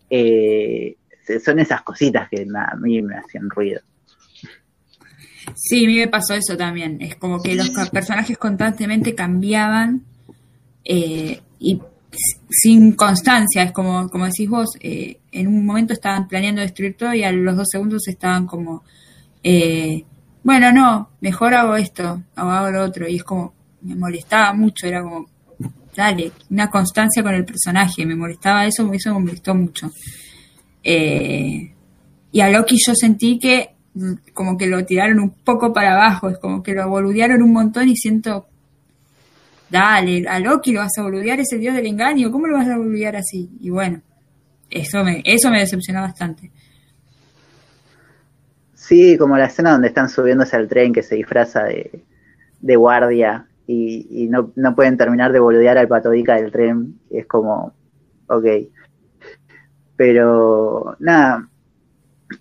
[0.09, 0.95] Eh,
[1.43, 3.81] son esas cositas que a mí me hacían ruido.
[5.55, 6.97] Sí, a mí me pasó eso también.
[7.01, 10.03] Es como que los personajes constantemente cambiaban
[10.83, 11.79] eh, y
[12.49, 13.63] sin constancia.
[13.63, 17.31] Es como, como decís vos, eh, en un momento estaban planeando destruir todo y a
[17.31, 18.83] los dos segundos estaban como,
[20.43, 23.07] bueno, no, mejor hago esto, o hago lo otro.
[23.07, 25.27] Y es como, me molestaba mucho, era como,
[25.95, 29.91] dale, una constancia con el personaje, me molestaba eso, eso me molestó mucho.
[30.83, 31.73] Eh,
[32.31, 33.71] y a Loki yo sentí que
[34.33, 37.89] como que lo tiraron un poco para abajo, es como que lo boludearon un montón
[37.89, 38.47] y siento,
[39.69, 42.67] dale, a Loki lo vas a boludear, es el dios del engaño, ¿cómo lo vas
[42.67, 43.49] a boludear así?
[43.59, 44.01] Y bueno,
[44.69, 46.51] eso me, eso me decepcionó bastante.
[48.73, 52.03] Sí, como la escena donde están subiéndose al tren que se disfraza de,
[52.61, 56.99] de guardia y, no, no, pueden terminar de boludear al patodica del tren.
[57.11, 57.73] es como,
[58.27, 58.45] ok.
[59.95, 61.48] Pero nada,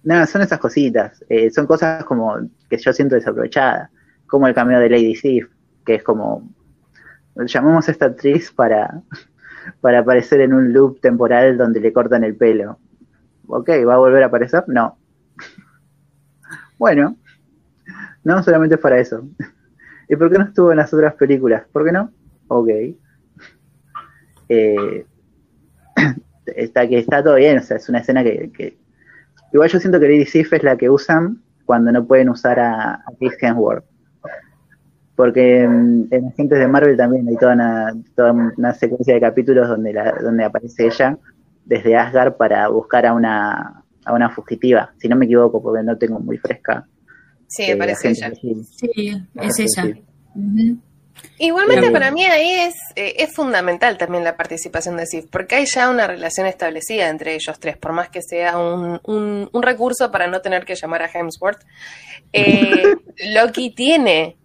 [0.02, 1.24] nada, son esas cositas.
[1.28, 2.36] Eh, son cosas como
[2.68, 3.90] que yo siento desaprovechadas.
[4.26, 5.48] Como el cameo de Lady Sif,
[5.84, 6.48] que es como,
[7.36, 9.02] llamamos a esta actriz para,
[9.80, 12.78] para aparecer en un loop temporal donde le cortan el pelo.
[13.46, 14.64] Ok, ¿va a volver a aparecer?
[14.68, 14.98] No.
[16.78, 17.16] Bueno,
[18.22, 19.28] no solamente para eso.
[20.08, 21.64] ¿Y por qué no estuvo en las otras películas?
[21.72, 22.12] ¿Por qué no?
[22.46, 22.68] Ok.
[24.48, 25.06] Eh,
[26.46, 28.78] está que está todo bien, o sea, es una escena que,
[29.52, 32.94] igual yo siento que Lady Sif es la que usan cuando no pueden usar a,
[32.94, 33.84] a Chris Hemsworth.
[35.16, 39.92] Porque en, Agentes de Marvel también hay toda una, toda una secuencia de capítulos donde,
[39.92, 41.18] la, donde aparece ella
[41.64, 45.98] desde Asgard para buscar a una, a una fugitiva, si no me equivoco, porque no
[45.98, 46.86] tengo muy fresca
[47.48, 48.32] Sí, me parece ella.
[48.34, 49.98] Sí, es ella.
[50.34, 50.78] Ujú.
[51.38, 55.66] Igualmente para mí ahí es, eh, es fundamental también la participación de Sif, porque hay
[55.66, 60.10] ya una relación establecida entre ellos tres, por más que sea un, un- un recurso
[60.10, 61.62] para no tener que llamar a Hemsworth.
[62.32, 62.82] Eh,
[63.32, 64.36] Loki tiene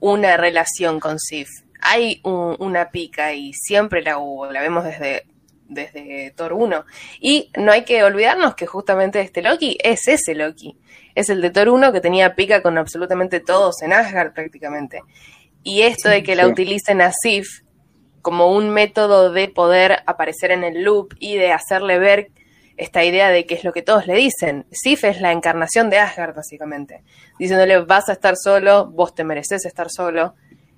[0.00, 1.48] una relación con Sif,
[1.80, 5.24] hay un- una pica y siempre la hubo, la vemos desde,
[5.68, 6.84] desde Thor 1.
[7.20, 10.76] Y no hay que olvidarnos que justamente este Loki es ese Loki,
[11.14, 15.02] es el de Thor 1 que tenía pica con absolutamente todos en Asgard prácticamente.
[15.62, 16.50] Y esto de que la sí.
[16.50, 17.62] utilicen a Sif
[18.20, 22.30] como un método de poder aparecer en el loop y de hacerle ver
[22.76, 24.66] esta idea de que es lo que todos le dicen.
[24.70, 27.02] Sif es la encarnación de Asgard, básicamente.
[27.38, 30.34] Diciéndole, vas a estar solo, vos te mereces estar solo.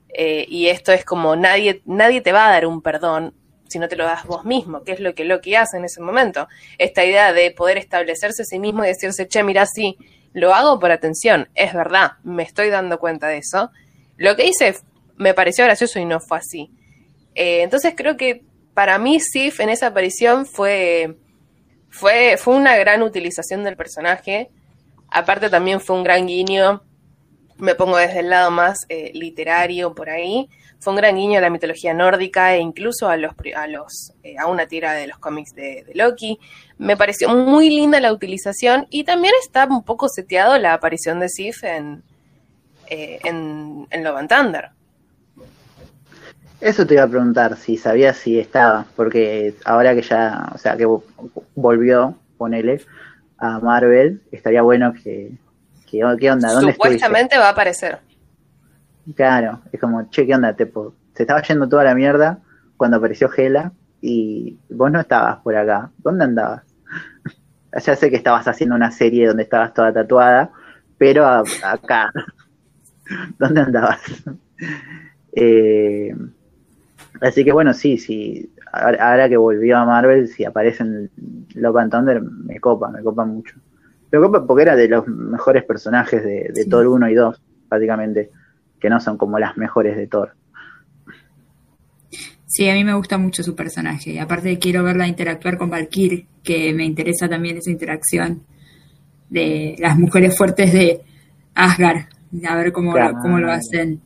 [0.09, 3.35] Eh, y esto es como nadie, nadie te va a dar un perdón
[3.69, 6.01] si no te lo das vos mismo, que es lo que Loki hace en ese
[6.01, 6.49] momento.
[6.79, 9.97] Esta idea de poder establecerse a sí mismo y decirse, che, mira, sí,
[10.33, 13.71] lo hago por atención, es verdad, me estoy dando cuenta de eso.
[14.17, 14.77] Lo que hice
[15.17, 16.71] me pareció gracioso y no fue así.
[17.35, 18.43] Eh, entonces creo que
[18.75, 21.17] para mí Sif en esa aparición fue,
[21.91, 24.51] fue, fue una gran utilización del personaje.
[25.09, 26.83] Aparte también fue un gran guiño,
[27.57, 30.49] me pongo desde el lado más eh, literario por ahí,
[30.81, 34.37] fue un gran guiño a la mitología nórdica e incluso a los a los eh,
[34.39, 36.39] a una tira de los cómics de, de Loki.
[36.79, 41.29] Me pareció muy linda la utilización y también está un poco seteado la aparición de
[41.29, 42.03] Sif en,
[42.89, 44.71] eh, en, en Love and Thunder.
[46.61, 50.77] Eso te iba a preguntar, si sabías si estaba, porque ahora que ya, o sea,
[50.77, 51.03] que vo-
[51.55, 52.81] volvió, ponele,
[53.39, 55.33] a Marvel, estaría bueno que,
[55.91, 56.53] que ¿qué onda?
[56.53, 56.71] ¿Dónde estuviste?
[56.71, 57.99] Supuestamente va a aparecer.
[59.15, 60.55] Claro, es como, che, ¿qué onda?
[60.55, 62.39] Tipo, se estaba yendo toda la mierda
[62.79, 65.91] cuando apareció Gela y vos no estabas por acá.
[65.99, 66.63] ¿Dónde andabas?
[67.85, 70.51] ya sé que estabas haciendo una serie donde estabas toda tatuada,
[70.97, 72.11] pero a- acá,
[73.39, 74.01] ¿dónde andabas?
[75.37, 76.15] Eh,
[77.21, 78.51] así que bueno, sí, sí.
[78.73, 81.11] Ahora, que volvió a Marvel, si aparecen
[81.55, 83.57] Love and Thunder, me copa, me copa mucho.
[84.11, 86.69] Me copa porque era de los mejores personajes de, de Sí.
[86.69, 88.31] Thor 1 y 2, prácticamente,
[88.81, 90.35] que no son como las mejores de Thor.
[92.47, 94.13] Sí, a mí me gusta mucho su personaje.
[94.13, 98.45] Y aparte quiero verla interactuar con Valkyrie, que me interesa también esa interacción
[99.29, 101.01] de las mujeres fuertes de
[101.55, 102.14] Asgard.
[102.49, 103.15] A ver cómo, Claro.
[103.17, 104.01] lo, cómo lo hacen.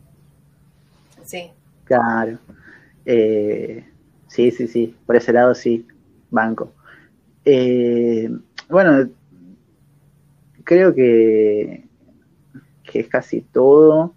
[1.24, 1.50] Sí.
[1.84, 2.38] Claro.
[3.04, 3.84] Eh,
[4.26, 4.94] sí, sí, sí.
[5.06, 5.86] Por ese lado sí,
[6.30, 6.72] banco.
[7.44, 8.30] Eh,
[8.68, 9.08] bueno,
[10.64, 11.88] creo que,
[12.82, 14.14] que es casi todo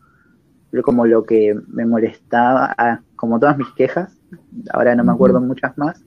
[0.84, 4.18] como lo que me molestaba, ah, como todas mis quejas.
[4.74, 6.02] Ahora no me acuerdo muchas más.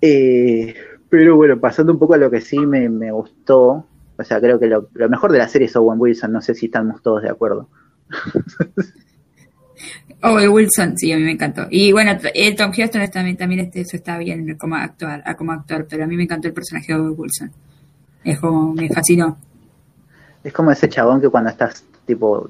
[0.00, 0.74] Eh,
[1.08, 3.86] pero bueno, pasando un poco a lo que sí me, me gustó.
[4.18, 6.32] O sea, creo que lo, lo mejor de la serie es Owen Wilson.
[6.32, 7.68] No sé si estamos todos de acuerdo.
[10.22, 11.66] Owen Wilson, sí, a mí me encantó.
[11.70, 15.34] Y bueno, el Tom Hiddleston es también, también este, eso está bien como actor, a-
[15.34, 17.52] como actor, pero a mí me encantó el personaje de Owen Wilson.
[18.24, 19.38] Es como, me fascinó.
[20.42, 22.48] Es como ese chabón que cuando estás, tipo,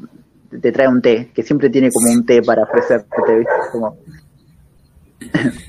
[0.60, 3.52] te trae un té, que siempre tiene como un té para ofrecerte, ¿viste?
[3.72, 3.96] Como...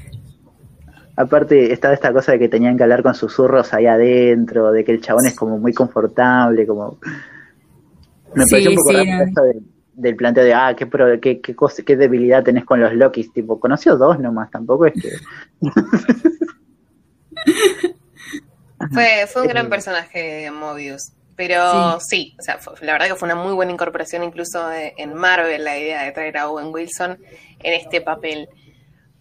[1.18, 4.92] Aparte, estaba esta cosa de que tenían que hablar con susurros ahí adentro, de que
[4.94, 7.00] el chabón es como muy confortable, como...
[8.36, 9.62] Me Sí, pareció un poco sí, raro de-
[9.94, 13.34] del planteo de, ah, qué, pro- qué, qué, cosa- qué debilidad tenés con los Lokis,
[13.34, 15.10] tipo, conoció dos nomás, tampoco es que...
[18.94, 21.12] Fue, fue un gran personaje Mobius.
[21.36, 24.94] Pero sí, o sea, fue- la verdad que fue una muy buena incorporación incluso de-
[24.98, 27.18] en Marvel la idea de traer a Owen Wilson
[27.60, 28.50] en este papel.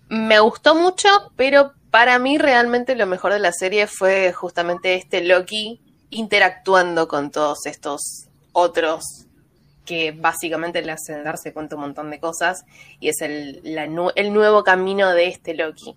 [0.09, 5.25] Me gustó mucho, pero para mí realmente lo mejor de la serie fue justamente este
[5.25, 5.81] Loki
[6.11, 9.03] interactuando con todos estos otros
[9.87, 12.67] que básicamente le hacen darse cuenta un montón de cosas
[13.01, 15.97] y es el, el nuevo camino de este Loki.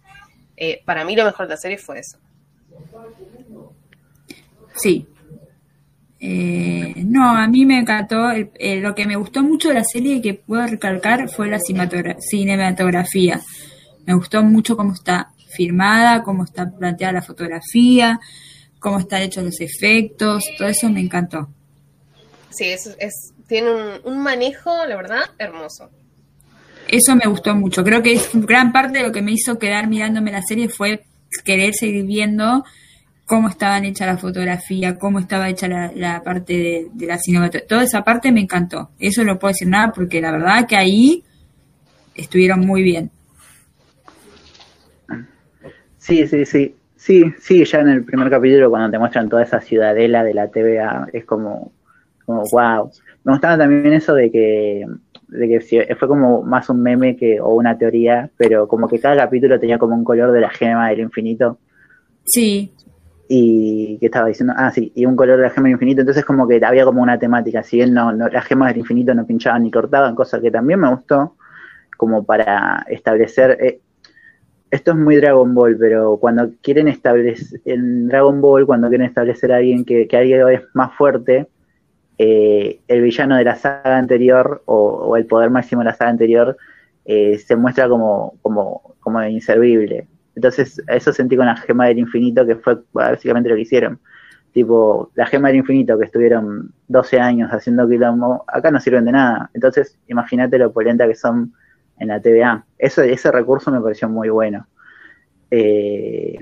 [0.56, 2.18] Eh, para mí lo mejor de la serie fue eso.
[4.78, 5.06] Sí.
[6.22, 8.32] Eh, no, a mí me encantó.
[8.32, 11.60] eh, lo que me gustó mucho de la serie y que puedo recalcar fue la
[11.60, 13.42] cinematogra- cinematografía.
[14.06, 18.20] Me gustó mucho cómo está filmada, cómo está planteada la fotografía,
[18.80, 21.50] cómo están hechos los efectos, todo eso me encantó.
[22.50, 25.90] Sí, es, es, tiene un, un manejo, la verdad, hermoso.
[26.88, 27.84] Eso me gustó mucho.
[27.84, 31.04] Creo que es gran parte de lo que me hizo quedar mirándome la serie fue
[31.44, 32.64] querer seguir viendo
[33.26, 37.68] cómo estaban hecha la fotografía, cómo estaba hecha la, la parte de, de la cinematografía.
[37.68, 38.90] Toda esa parte me encantó.
[39.00, 41.24] Eso no puedo decir nada porque la verdad que ahí
[42.16, 43.12] estuvieron muy bien.
[46.00, 46.76] Sí, sí, sí.
[46.96, 50.50] Sí, sí, ya en el primer capítulo cuando te muestran toda esa ciudadela de la
[50.50, 51.72] TVA, es como,
[52.26, 52.92] Como, wow.
[53.24, 54.86] Me gustaba también eso de que,
[55.30, 59.16] de que fue como más un meme que, o una teoría, pero como que cada
[59.16, 61.58] capítulo tenía como un color de la gema del infinito.
[62.26, 62.74] Sí,
[63.30, 66.26] Y que estaba diciendo, ah, sí, y un color de la gema del infinito, entonces
[66.26, 69.26] como que había como una temática, si bien no, no, las gemas del infinito no
[69.26, 71.36] pinchaban ni cortaban, cosa que también me gustó,
[71.96, 73.80] como para establecer, eh,
[74.72, 79.52] esto es muy Dragon Ball, pero cuando quieren establecer, en Dragon Ball, cuando quieren establecer
[79.52, 81.48] a alguien que, que alguien es más fuerte,
[82.18, 86.12] eh, el villano de la saga anterior o, o el poder máximo de la saga
[86.12, 86.58] anterior
[87.06, 90.08] eh, se muestra como, como, como inservible.
[90.36, 94.00] Entonces, eso sentí con la gema del infinito, que fue básicamente lo que hicieron.
[94.52, 99.14] Tipo, la gema del infinito, que estuvieron 12 años haciendo quilombo, acá no sirven de
[99.14, 99.50] nada.
[99.54, 101.54] Entonces, imagínate lo polenta que son
[102.00, 102.66] en la TVA.
[102.78, 104.68] Eso, ese recurso me pareció muy bueno.
[105.52, 106.38] Eh,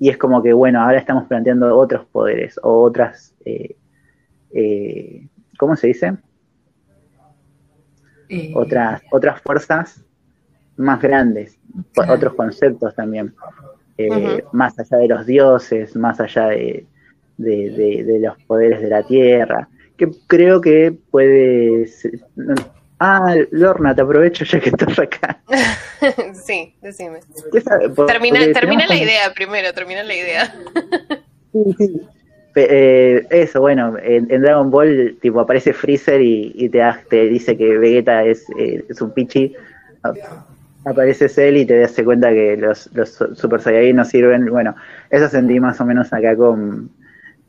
[0.00, 3.34] y es como que, bueno, ahora estamos planteando otros poderes o otras.
[3.44, 3.76] Eh,
[4.52, 5.26] eh,
[5.58, 6.16] ¿Cómo se dice?
[8.28, 10.04] eh, Otras, otras fuerzas
[10.76, 11.58] más grandes,
[11.92, 12.14] Claro.
[12.14, 13.34] otros conceptos también.
[13.96, 14.44] Eh.
[14.52, 16.86] Más allá de los dioses, más allá de,
[17.36, 19.68] de- de- de los poderes de la tierra.
[19.96, 21.88] Que creo que puede.
[23.00, 25.38] Ah, Lorna, te aprovecho ya que estás acá.
[26.34, 27.20] sí, decime.
[28.06, 30.54] Termina, termina la idea primero, termina la idea.
[31.50, 32.00] Sí, sí.
[32.52, 36.82] Pe- eh, eso, bueno, en, en Dragon Ball tipo aparece Freezer y, y te,
[37.28, 39.54] dice que Vegeta es, eh, es un pichi.
[40.02, 40.14] A-
[40.84, 44.46] Aparece Cell y te das cuenta que los, los Super Saiyajin no sirven.
[44.50, 44.74] Bueno,
[45.10, 46.90] eso sentí más o menos acá con,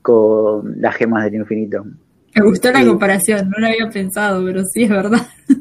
[0.01, 1.85] con las gemas del infinito.
[2.35, 2.87] Me gustó la sí.
[2.87, 5.21] comparación, no lo había pensado, pero sí es verdad.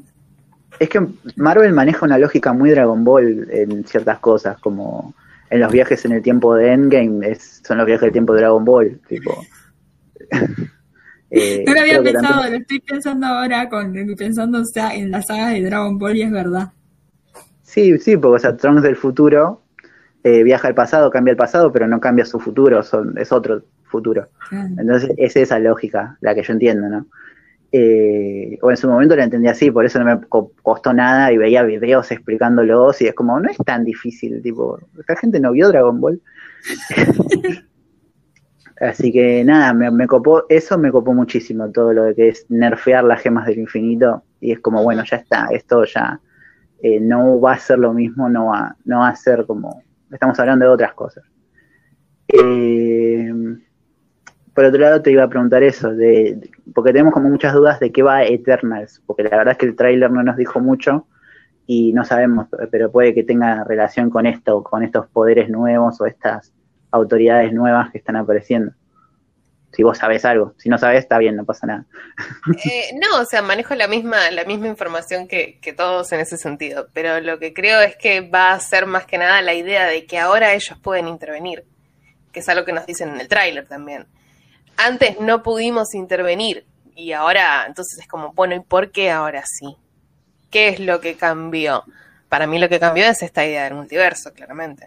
[0.81, 1.05] Es que
[1.35, 5.13] Marvel maneja una lógica muy Dragon Ball en ciertas cosas, como
[5.51, 8.41] en los viajes en el tiempo de Endgame, es, son los viajes del tiempo de
[8.43, 9.01] Dragon Ball.
[9.09, 9.45] Tipo.
[11.31, 14.65] Eh, No lo había creo que pensado, también- lo estoy pensando ahora con pensando o
[14.65, 16.73] sea, en la saga de Dragon Ball y es verdad.
[17.63, 19.63] Sí, sí, porque o sea, Trunks del futuro
[20.23, 23.63] eh, viaja al pasado, cambia el pasado, pero no cambia su futuro, son, es otro
[23.89, 24.29] futuro.
[24.49, 24.69] Claro.
[24.79, 27.07] Entonces es esa lógica la que yo entiendo, ¿no?
[27.71, 31.31] Eh, o en su momento la entendí así, por eso no me co- costó nada
[31.33, 35.53] y veía videos explicándolos y es como, no es tan difícil, tipo, esta gente no
[35.53, 36.21] vio Dragon Ball.
[38.81, 42.47] así que nada, me, me copó, eso me copó muchísimo, todo lo de que es
[42.49, 46.21] nerfear las gemas del infinito y es como, bueno, ya está, esto ya
[46.83, 50.39] eh, no va a ser lo mismo, no va, no va a ser como, estamos
[50.41, 51.25] hablando de otras cosas.
[52.29, 53.33] Eh,
[54.59, 57.93] por otro lado te iba a preguntar eso, de, porque tenemos como muchas dudas de
[57.93, 61.07] qué va Eternals, porque la verdad es que el tráiler no nos dijo mucho
[61.65, 66.07] y no sabemos, pero puede que tenga relación con esto, con estos poderes nuevos o
[66.07, 66.53] estas
[66.91, 68.73] autoridades nuevas que están apareciendo.
[69.71, 71.85] Si vos sabés algo, si no sabés está bien, no pasa nada.
[72.65, 76.37] Eh, no, o sea, manejo la misma, la misma información que, que todos en ese
[76.37, 79.87] sentido, pero lo que creo es que va a ser más que nada la idea
[79.87, 81.63] de que ahora ellos pueden intervenir,
[82.33, 84.09] que es algo que nos dicen en el tráiler también.
[84.79, 86.65] Antes no pudimos intervenir
[86.97, 89.77] y ahora, entonces es como, bueno, ¿y por qué ahora sí?
[90.51, 91.85] ¿Qué es lo que cambió?
[92.29, 94.87] Para mí lo que cambió es esta idea del multiverso, claramente.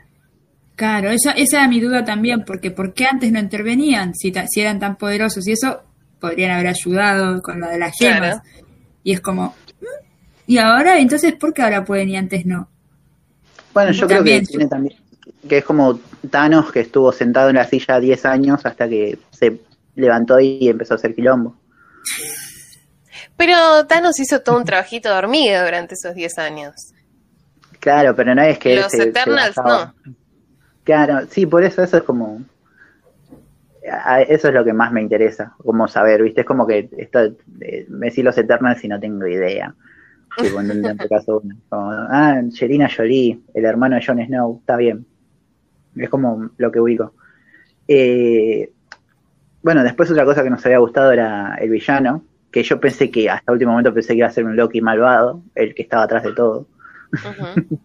[0.76, 4.16] Claro, esa, esa era mi duda también, porque ¿por qué antes no intervenían?
[4.16, 5.82] Si, ta- si eran tan poderosos y eso,
[6.20, 8.40] podrían haber ayudado con lo de las gemas.
[8.42, 8.68] Claro.
[9.04, 9.54] Y es como.
[10.48, 11.00] ¿y ahora?
[11.00, 12.68] Entonces, ¿por qué ahora pueden y antes no?
[13.74, 14.40] Bueno, yo También.
[14.40, 14.96] creo que tiene también
[15.48, 16.00] que es como
[16.30, 19.60] Thanos que estuvo sentado en la silla 10 años hasta que se
[19.96, 21.56] levantó y empezó a hacer quilombo.
[23.38, 26.74] Pero Thanos hizo todo un trabajito de hormiga durante esos 10 años.
[27.80, 29.94] Claro, pero no es que Los se- Eternals no.
[30.84, 32.44] Claro, sí, por eso eso es como
[34.28, 36.42] eso es lo que más me interesa, como saber, ¿viste?
[36.42, 37.20] Es como que esto,
[37.62, 39.74] eh, me decís los Eternals y no tengo idea.
[40.38, 45.06] Tipo, en este caso, como, ah, Angelina Jolie, el hermano de Jon Snow, está bien.
[45.96, 47.14] Es como lo que ubico.
[47.88, 48.72] Eh,
[49.64, 53.30] bueno, después otra cosa que nos había gustado era el villano, que yo pensé que
[53.30, 56.24] hasta último momento pensé que iba a ser un Loki malvado, el que estaba atrás
[56.24, 56.68] de todo.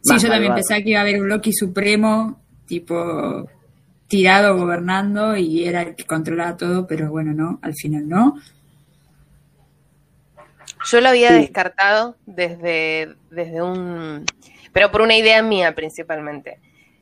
[0.00, 0.54] Sí, yo también malvado.
[0.54, 3.50] pensaba que iba a haber un Loki supremo, tipo
[4.06, 8.36] tirado gobernando y era el que controlaba todo, pero bueno, no, al final no.
[10.90, 11.34] Yo lo había Sí.
[11.40, 14.24] descartado desde, desde un...
[14.72, 16.58] Pero por una idea mía principalmente.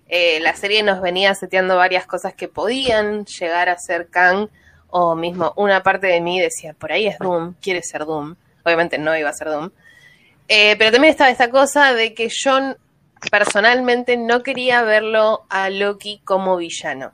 [0.08, 4.48] Eh, la serie nos venía seteando varias cosas que podían llegar a ser Kang,
[4.88, 8.36] o mismo una parte de mí decía, por ahí es Doom, quiere ser Doom.
[8.64, 9.70] Obviamente no iba a ser Doom.
[10.48, 12.76] Eh, pero también estaba esta cosa de que yo
[13.30, 17.12] personalmente no quería verlo a Loki como villano.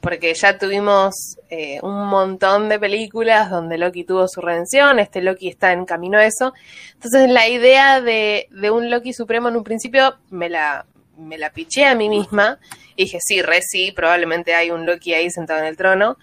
[0.00, 5.48] porque ya tuvimos eh, un montón de películas donde Loki tuvo su redención, este Loki
[5.48, 6.54] está en camino a eso.
[6.94, 10.86] Entonces la idea de, de un Loki supremo en un principio me la,
[11.18, 12.58] me la piché a mí misma
[12.94, 16.16] y dije, sí, re sí, probablemente hay un Loki ahí sentado en el trono.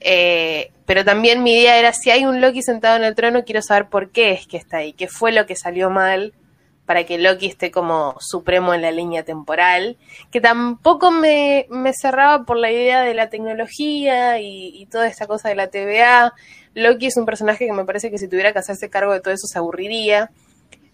[0.00, 3.62] Eh, pero también mi idea era, si hay un Loki sentado en el trono, quiero
[3.62, 6.32] saber por qué es que está ahí, qué fue lo que salió mal
[6.90, 9.96] para que Loki esté como supremo en la línea temporal,
[10.32, 15.48] que tampoco me, cerraba por la idea de la tecnología y, y, toda esta cosa
[15.48, 16.34] de la TVA.
[16.74, 19.32] Loki es un personaje que me parece que si tuviera que hacerse cargo de todo
[19.32, 20.32] eso se aburriría.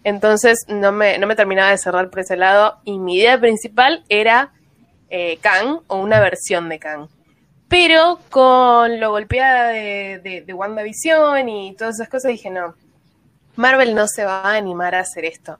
[0.03, 4.03] Entonces no me, no me terminaba de cerrar por ese lado y mi idea principal
[4.09, 4.53] era
[5.09, 7.07] eh, Kang o una versión de Kang.
[7.67, 12.75] Pero con lo golpeada de, de, de WandaVision y todas esas cosas dije, no,
[13.57, 15.59] Marvel no se va a animar a hacer esto.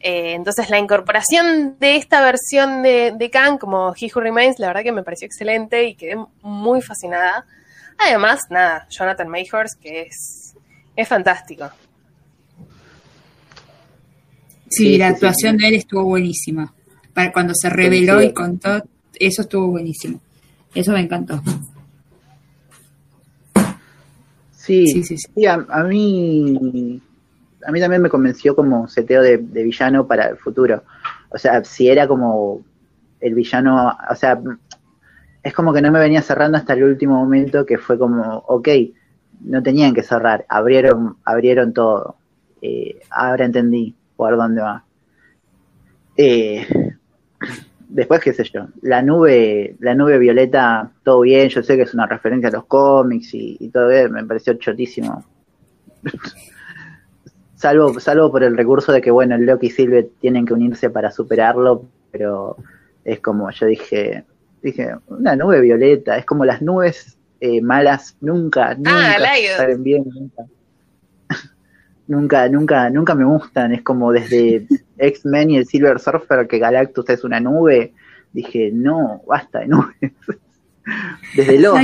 [0.00, 4.66] Eh, entonces la incorporación de esta versión de, de Kang como He Who Remains, la
[4.68, 7.46] verdad que me pareció excelente y quedé muy fascinada.
[7.98, 10.54] Además, nada, Jonathan Mayhorst, que es,
[10.96, 11.70] es fantástico.
[14.76, 15.62] Sí, Sí, la sí, actuación sí.
[15.62, 16.72] de él estuvo buenísima.
[17.12, 18.82] Para cuando se reveló y contó,
[19.18, 20.20] eso estuvo buenísimo.
[20.74, 21.40] Eso me encantó.
[24.52, 25.28] Sí, Sí, sí, sí.
[25.34, 27.00] sí, a, a mí
[27.66, 30.82] a mí también me convenció como seteo de, de villano para el futuro.
[31.30, 32.62] O sea, si era como
[33.20, 34.38] el villano, o sea,
[35.42, 38.68] es como que no me venía cerrando hasta el último momento que fue como, ok,
[39.40, 42.16] no tenían que cerrar, abrieron, abrieron todo.
[42.60, 44.84] Eh, ahora entendí por dónde va.
[46.16, 46.66] Eh,
[47.88, 51.94] después, qué sé yo, la nube, la nube violeta, todo bien, yo sé que es
[51.94, 55.24] una referencia a los cómics y, y todo bien, me pareció chotísimo.
[57.64, 60.90] salvo, salvo por el recurso de que, bueno, el Loki y Silve tienen que unirse
[60.90, 62.58] para superarlo, pero
[63.04, 64.24] es como yo dije,
[64.62, 69.56] dije, una nube violeta, es como las nubes eh, malas nunca, nunca Lion.
[69.56, 70.44] salen bien, nunca.
[72.06, 73.72] Nunca, nunca, nunca me gustan.
[73.72, 74.66] Es como desde
[74.98, 77.92] X-Men y el Silver Surfer que Galactus es una nube.
[78.32, 79.96] Dije, no, basta de nubes.
[81.36, 81.74] Desde los.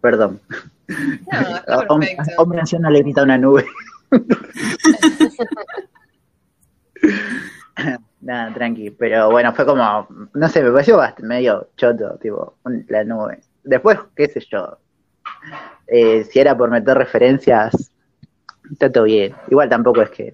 [0.00, 0.40] Perdón.
[1.68, 1.78] No.
[2.38, 3.64] Hombre anciano le grita a una nube.
[8.20, 8.90] Nada, tranqui.
[8.90, 13.40] Pero bueno, fue como, no sé, me pareció bast- medio choto, tipo, un- la nube.
[13.64, 14.78] Después, qué sé yo.
[15.86, 17.92] Eh, si era por meter referencias,
[18.70, 19.34] está todo bien.
[19.50, 20.32] Igual tampoco es que.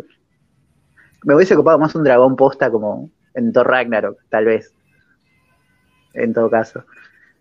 [1.24, 4.72] Me hubiese ocupado más un dragón posta como en Thor Ragnarok, tal vez.
[6.14, 6.84] En todo caso.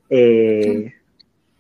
[0.10, 0.94] Eh,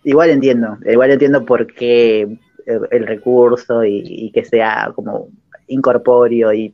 [0.03, 5.29] Igual entiendo, igual entiendo por qué el, el recurso y, que sea como
[5.67, 6.73] incorpóreo y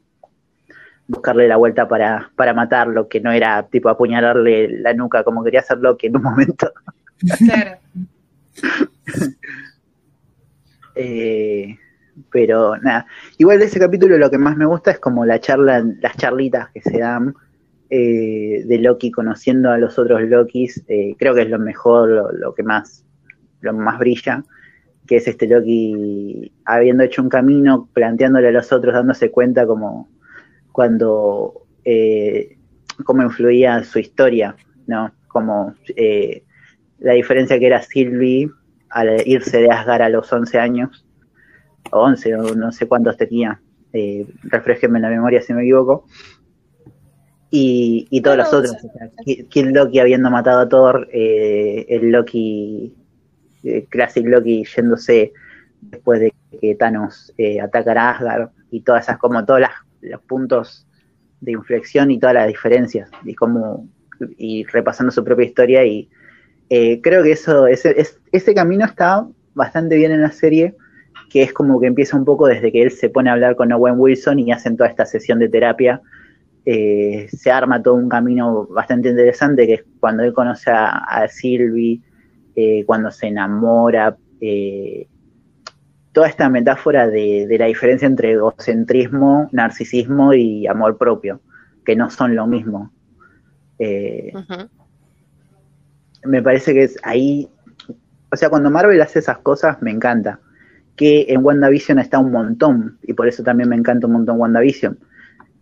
[1.08, 5.62] buscarle la vuelta para, para matarlo, que no era tipo apuñalarle la nuca como quería
[5.62, 6.72] hacerlo que en un momento.
[7.20, 7.78] Claro.
[10.98, 11.78] Eh,
[12.32, 13.06] pero nada,
[13.38, 16.70] igual de ese capítulo lo que más me gusta es como la charla, las charlitas
[16.72, 17.36] que se dan
[17.90, 22.54] eh, de Loki conociendo a los otros Lokis, eh, creo que es lo mejor, lo,
[22.54, 23.04] que más,
[23.60, 24.46] lo más brilla,
[25.06, 30.10] que es este Loki habiendo hecho un camino, planteándole a los otros, dándose cuenta como
[30.72, 32.58] cuando eh,
[33.04, 34.56] cómo influía su historia,
[34.88, 35.12] ¿no?
[35.28, 36.45] Como eh,
[37.06, 38.50] la diferencia que era Sylvie
[38.90, 41.06] al irse de Asgard a los 11 años,
[41.92, 43.62] o 11, o no sé cuántos tenía,
[43.94, 46.06] eh, refresquenme la memoria si me equivoco,
[47.52, 50.68] y, y todos No, los no, otros, o sea, Ki- Kid Loki habiendo matado a
[50.70, 52.94] Thor, eh, el Loki,
[53.64, 55.32] eh, Classic Loki yéndose
[55.82, 60.22] después de que Thanos eh, atacara a Asgard, y todas esas, como todos las- los
[60.24, 60.88] puntos
[61.42, 63.88] de inflexión y todas las diferencias, y como,
[64.38, 66.10] y repasando su propia historia y
[66.70, 70.76] eh, creo que eso, ese, es- ese camino está bastante bien en la serie,
[71.30, 73.72] que es como que empieza un poco desde que él se pone a hablar con
[73.72, 76.02] Owen Wilson y hacen toda esta sesión de terapia.
[76.66, 81.28] Eh, se arma todo un camino bastante interesante, que es cuando él conoce a, a
[81.28, 82.02] Sylvie,
[82.56, 85.08] eh, cuando se enamora, eh,
[86.14, 91.42] toda esta metáfora de, de la diferencia entre egocentrismo, narcisismo y amor propio,
[91.84, 92.92] que no son lo mismo.
[94.34, 94.70] Ujú.
[96.26, 97.50] Me parece que es ahí,
[98.32, 100.40] o sea, cuando Marvel hace esas cosas me encanta,
[100.96, 104.98] que en WandaVision está un montón, y por eso también me encanta un montón WandaVision,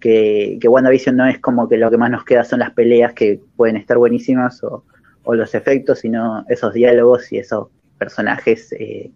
[0.04, 3.40] que, WandaVision no es como que lo que más nos queda son las peleas que
[3.56, 4.84] pueden estar buenísimas o,
[5.26, 9.10] los efectos, sino esos diálogos y esos personajes eh,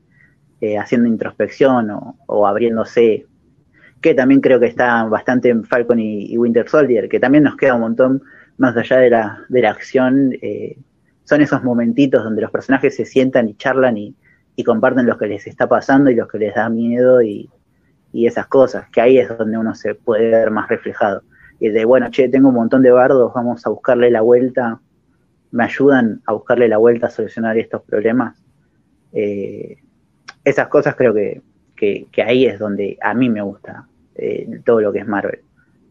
[0.61, 3.25] eh, haciendo introspección o, abriéndose.
[3.99, 7.73] que también creo que está bastante en Falcon y, Winter Soldier, que también nos queda
[7.73, 8.23] un montón
[8.57, 10.31] más allá de la, de la acción.
[10.41, 10.77] Eh,
[11.27, 14.15] son esos momentitos donde los personajes se sientan y charlan y,
[14.65, 17.49] comparten lo que les está pasando y lo que les da miedo y,
[18.13, 21.21] esas cosas, que ahí es donde uno se puede ver más reflejado.
[21.59, 24.79] Y de, bueno, che, tengo un montón de bardos, vamos a buscarle la vuelta,
[25.51, 28.43] me ayudan a buscarle la vuelta a solucionar estos problemas.
[29.13, 29.77] Eh,
[30.43, 31.43] esas cosas creo que,
[32.25, 35.41] ahí es donde a mí me gusta eh, todo lo que es Marvel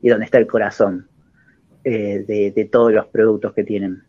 [0.02, 1.06] y donde está el corazón
[1.84, 4.02] eh, de, todos los productos que tienen.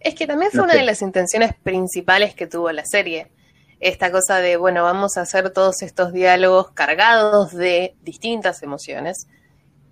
[0.00, 3.32] Es que también fue una de las intenciones principales que tuvo la serie.
[3.80, 9.26] Esta cosa de, bueno, vamos a hacer todos estos diálogos cargados de distintas emociones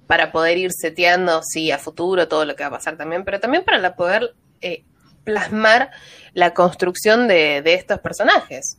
[0.06, 3.40] para poder ir seteando, sí, a futuro todo lo que va a pasar también, pero
[3.40, 4.84] también para poder eh,
[5.24, 5.90] plasmar
[6.32, 8.78] la construcción de, estos personajes.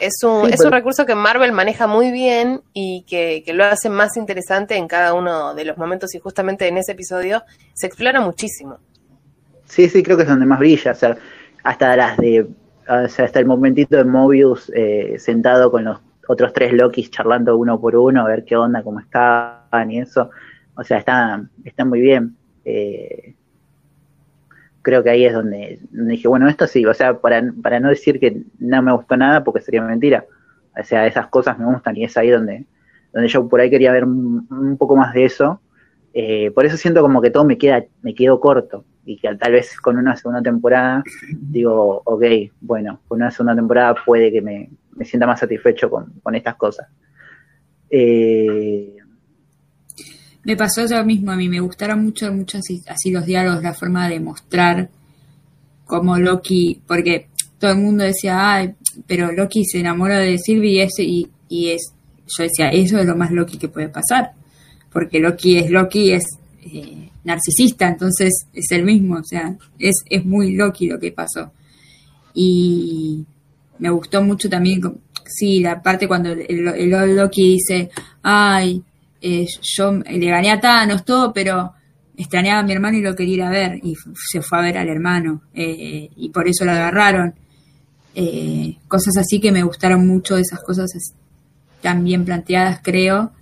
[0.00, 4.16] Es un, es un recurso que Marvel maneja muy bien y que, lo hace más
[4.16, 8.78] interesante en cada uno de los momentos y justamente en ese episodio se explora muchísimo.
[9.72, 11.16] Sí, sí, creo que es donde más brilla, o sea,
[11.64, 12.46] hasta las de,
[12.86, 15.98] o sea, hasta el momentito de Mobius eh, sentado con los
[16.28, 20.28] otros tres Lokis charlando uno por uno, a ver qué onda, cómo estaban y eso,
[20.74, 22.36] o sea, está, está muy bien.
[22.66, 23.34] Eh,
[24.82, 28.20] creo que ahí es donde, dije, bueno, esto sí, o sea, para, para no decir
[28.20, 30.26] que no me gustó nada, porque sería mentira.
[30.78, 32.66] O sea, esas cosas me gustan y es ahí donde,
[33.14, 35.62] donde yo por ahí quería ver un, poco más de eso.
[36.12, 38.84] Eh, por eso siento como que todo me queda, me quedo corto.
[39.04, 42.22] Y que tal vez con una segunda temporada digo, ok,
[42.60, 44.70] bueno, con una segunda temporada puede que me,
[45.04, 46.88] sienta más satisfecho con, con estas cosas.
[47.90, 48.96] Eh,
[50.44, 54.08] me pasó eso mismo, a mí me gustaron mucho, mucho así, los diálogos, la forma
[54.08, 54.88] de mostrar
[55.84, 57.28] cómo Loki, porque
[57.60, 58.74] todo el mundo decía, ay,
[59.06, 61.92] pero Loki se enamora de Sylvie y, ese, y, es,
[62.26, 64.32] yo decía, eso es lo más Loki que puede pasar,
[64.92, 66.24] porque Loki es Loki, es
[66.64, 71.52] eh, narcisista, entonces es el mismo, o sea, es, es muy Loki lo que pasó.
[72.34, 73.24] Y
[73.78, 74.80] me gustó mucho también,
[75.26, 77.90] sí, la parte cuando el, el Loki dice,
[78.22, 78.82] ay,
[79.20, 81.72] eh, yo le gané a Thanos, todo, pero
[82.16, 83.94] extrañaba a mi hermano y lo quería ir a ver, y
[84.30, 87.34] se fue a ver al hermano, eh, y por eso lo agarraron.
[88.14, 90.90] Eh, cosas así que me gustaron mucho, esas cosas
[91.80, 93.32] tan bien planteadas, creo.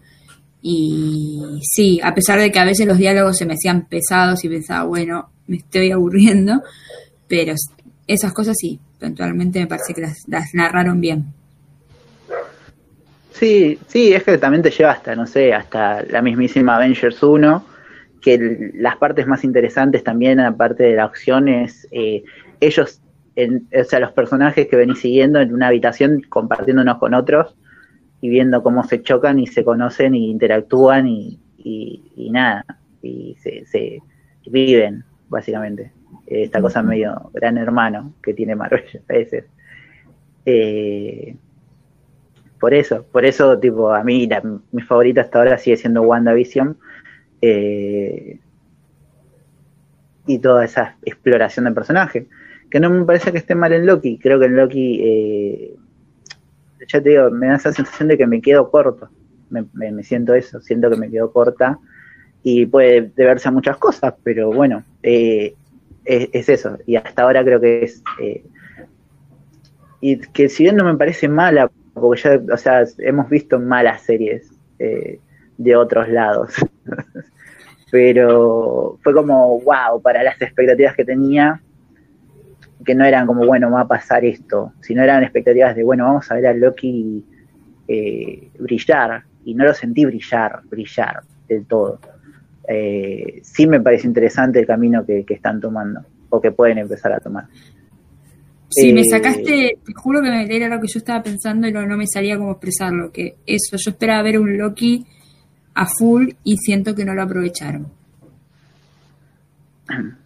[0.63, 4.49] Y sí, a pesar de que a veces los diálogos se me hacían pesados y
[4.49, 6.63] pensaba, bueno, me estoy aburriendo,
[7.29, 7.55] pero
[8.07, 11.33] esas cosas sí, eventualmente me parece que las narraron bien.
[13.41, 17.65] Sí, sí, es que también te lleva hasta, no sé, hasta la mismísima Avengers 1,
[18.21, 22.23] que las partes más interesantes también, aparte de la acción, es eh,
[22.61, 23.01] ellos,
[23.35, 27.57] o sea, los personajes que venís siguiendo en una habitación compartiendo unos con otros
[28.21, 31.39] y viendo cómo se chocan y se conocen y interactúan y,
[32.31, 32.65] nada,
[33.03, 34.03] y se,
[34.47, 35.93] viven, básicamente.
[36.27, 39.45] Esta cosa medio gran hermano que tiene Marvel a veces.
[40.47, 41.37] Eh,
[42.59, 44.29] por eso, por eso, tipo, a mí
[44.73, 46.77] mi favorita hasta ahora sigue siendo WandaVision.
[47.43, 48.39] Eh,
[50.27, 52.27] y toda esa exploración de personaje.
[52.71, 54.19] Que no me parece que esté mal en Loki.
[54.19, 55.77] Creo que en Loki, eh,
[56.87, 59.09] ya te digo, me da esa sensación de que me quedo corto.
[59.51, 61.79] Me, siento eso, siento que me quedo corta.
[62.43, 65.55] Y puede deberse a muchas cosas, pero bueno, eh,
[66.05, 66.79] es, eso.
[66.87, 68.03] Y hasta ahora creo que es.
[68.21, 68.45] Eh,
[70.01, 74.03] y que si bien no me parece mala, porque ya, o sea, hemos visto malas
[74.03, 75.21] series eh,
[75.59, 76.55] de otros lados.
[77.91, 81.61] Pero fue como, wow, para las expectativas que tenía,
[82.85, 86.31] que no eran como, bueno, va a pasar esto, sino eran expectativas de, bueno, vamos
[86.31, 87.25] a ver a Loki
[87.87, 92.01] eh, brillar, y no lo sentí brillar, brillar del todo.
[92.69, 97.21] Eh, sí me parece interesante el camino que están tomando, o que pueden empezar a
[97.21, 97.47] tomar.
[98.71, 101.73] Sí, me eh, sacaste, te juro que me era lo que yo estaba pensando y
[101.73, 105.05] no, no me salía como expresarlo, que eso, yo esperaba ver un Loki
[105.75, 107.89] a full y siento que no lo aprovecharon.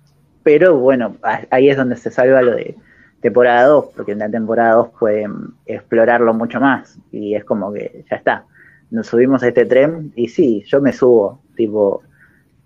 [0.45, 1.17] Pero bueno,
[1.51, 2.77] ahí es donde se salva lo de
[3.21, 5.33] temporada 2, porque en la temporada 2 pueden
[5.65, 8.45] explorarlo mucho más y es como que ya está.
[8.91, 12.03] Nos subimos a este tren y sí, yo me subo, tipo,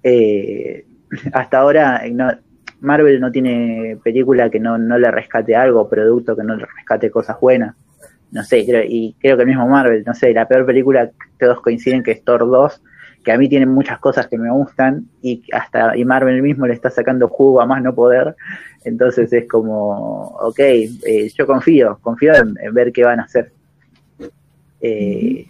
[0.03, 0.85] eh,
[1.33, 2.33] hasta ahora no,
[2.81, 7.11] Marvel no tiene película que no, no le rescate algo, producto que no le rescate
[7.11, 7.77] cosas buenas.
[8.31, 11.61] No sé, creo, y creo que el mismo Marvel, no sé, la peor película, todos
[11.61, 12.83] coinciden que es Thor 2,
[13.25, 16.75] que a mí tiene muchas cosas que me gustan y hasta y Marvel mismo le
[16.75, 18.35] está sacando jugo a más no poder.
[18.85, 23.53] Entonces es como, ok, eh, yo confío, confío en, ver qué van a hacer.
[24.81, 25.47] Eh,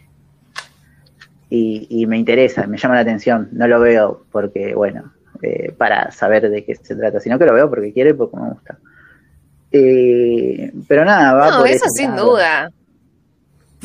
[1.50, 3.48] y, y me interesa, me llama la atención.
[3.52, 5.12] No lo veo porque, bueno,
[5.42, 8.36] eh, para saber de qué se trata, sino que lo veo porque quiere y porque
[8.36, 8.78] me gusta.
[9.70, 12.32] Pero nada, va No, por eso ese sin lado.
[12.32, 12.70] duda,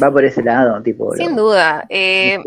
[0.01, 1.13] Va por ese lado, tipo.
[1.15, 1.85] sin lo- duda.
[1.89, 2.37] Eh,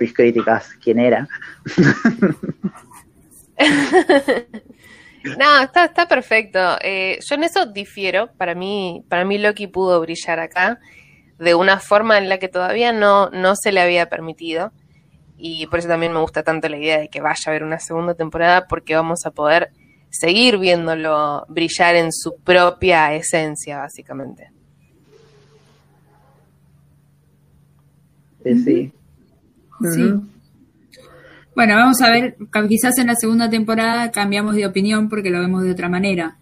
[0.00, 1.28] mis críticas, quién era.
[5.36, 6.58] No, está, está perfecto.
[6.80, 8.30] Eh, yo en eso difiero.
[8.36, 10.78] Para mí, para mí Loki pudo brillar acá
[11.38, 14.72] de una forma en la que todavía no, no se le había permitido.
[15.36, 17.78] Y por eso también me gusta tanto la idea de que vaya a haber una
[17.78, 19.70] segunda temporada, porque vamos a poder
[20.10, 24.50] seguir viéndolo brillar en su propia esencia, básicamente.
[29.92, 30.14] Sí.
[31.54, 32.36] Bueno, vamos a ver,
[32.68, 36.36] quizás en la segunda temporada cambiamos de opinión porque lo vemos de otra manera.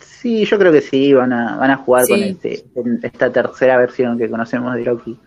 [0.00, 2.12] Sí, yo creo que sí, van a, van a jugar Sí.
[2.12, 2.64] con este,
[3.06, 5.18] esta tercera versión que conocemos de Loki.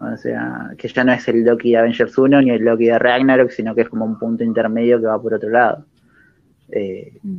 [0.00, 2.98] O sea, que ya no es el Loki de Avengers 1 ni el Loki de
[2.98, 5.84] Ragnarok, sino que es como un punto intermedio que va por otro lado.
[6.70, 7.38] Eh, Mm.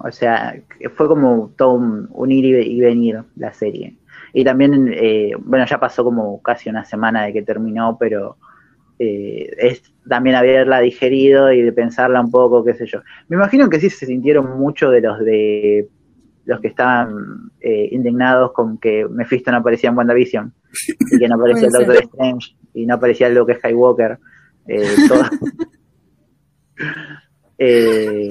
[0.00, 0.54] o sea,
[0.94, 3.96] fue como todo un, un ir y venir la serie.
[4.32, 8.36] Y también, eh, bueno, ya pasó como casi una semana de que terminó, pero
[8.98, 13.00] eh, es también haberla digerido y de pensarla un poco, qué sé yo.
[13.28, 15.88] Me imagino que sí se sintieron mucho de los de
[16.48, 20.54] los que estaban eh, indignados con que Mephisto no aparecía en WandaVision
[21.12, 24.18] y que no aparecía el Doctor Strange y no aparecía Luke Skywalker.
[24.66, 25.22] Eh, todo.
[27.60, 28.30] Eh,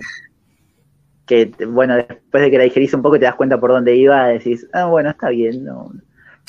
[1.28, 4.28] que bueno, después de que la digerís un poco te das cuenta por dónde iba,
[4.28, 5.64] decís, ah, bueno, está bien.
[5.64, 5.92] No,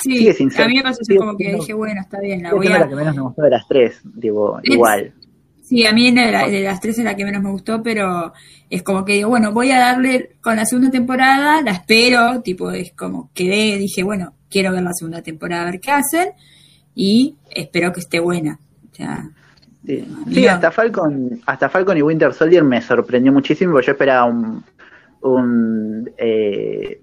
[0.01, 2.41] Sí, Sigue sin ser- a mí me pasó eso como que dije, bueno, está bien,
[2.45, 2.79] la voy a...
[2.79, 5.13] la que menos me gustó de las tres, digo, Es- igual.
[5.61, 8.33] Sí, a mí de, la- de las tres es la que menos me gustó, pero
[8.71, 12.71] es como que digo, bueno, voy a darle con la segunda temporada, la espero, tipo,
[12.71, 16.29] es como quedé, dije, bueno, quiero ver la segunda temporada, a ver qué hacen,
[16.95, 18.61] y espero que esté buena.
[18.93, 19.29] O sea,
[19.89, 20.05] Sí.
[20.31, 24.63] Sí, hasta Falcon, hasta Falcon y Winter Soldier me sorprendió muchísimo, porque yo esperaba un,
[25.23, 27.01] un eh,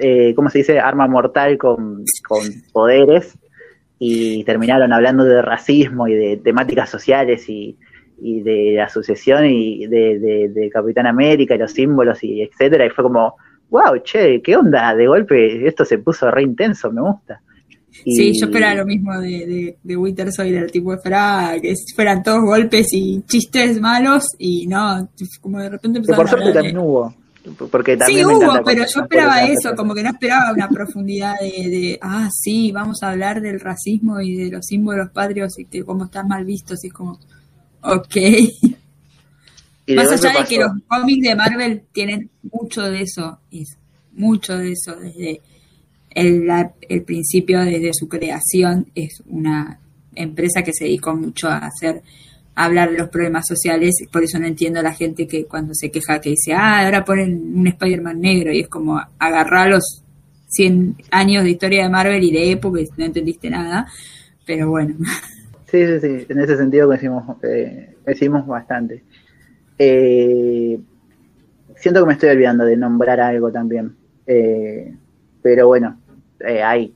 [0.00, 0.78] eh, ¿cómo se dice?
[0.78, 2.40] Arma mortal con, con
[2.72, 3.36] poderes
[3.98, 7.76] y terminaron hablando de racismo y de temáticas sociales y,
[8.20, 12.86] y de la sucesión y de, de- de Capitán América y los símbolos y etcétera
[12.86, 13.34] y fue como,
[13.70, 14.94] wow, che, ¿qué onda?
[14.94, 17.40] De golpe esto se puso re intenso, me gusta.
[18.04, 22.22] Y- sí, yo esperaba lo mismo de, de, de Winter Soldier, tipo, esperaba que fueran
[22.22, 25.08] todos golpes y chistes malos, y no,
[25.40, 27.14] como de repente por empezaron a suerte de- también hubo.
[27.72, 31.34] Porque también Sí, me hubo, pero yo esperaba eso, como que no esperaba una profundidad
[31.40, 35.64] de, de, ah, sí, vamos a hablar del racismo y de los símbolos patrios y
[35.64, 37.18] que cómo están mal vistos, y es como,
[37.82, 38.14] ok.
[39.86, 43.76] De Más allá de que los cómics de Marvel tienen mucho de eso, es
[44.12, 45.40] mucho de eso, desde
[46.14, 46.48] el,
[46.88, 49.78] el principio, desde su creación, es una
[50.14, 52.02] empresa que se dedicó mucho a hacer
[52.54, 55.72] a hablar de los problemas sociales, por eso no entiendo a la gente que cuando
[55.74, 60.02] se queja que dice, ah, ahora ponen un Spider-Man negro, y es como agarrar los
[60.48, 63.86] 100 años de historia de Marvel y de época y no entendiste nada,
[64.46, 64.96] pero bueno.
[65.72, 67.94] Sí, sí, sí, en ese sentido coincidimos, eh,
[68.46, 69.02] bastante.
[69.78, 70.78] Eh,
[71.76, 73.96] siento que me estoy olvidando de nombrar algo también,
[74.26, 74.94] Eh,
[75.42, 75.98] pero bueno,
[76.46, 76.94] eh, hay,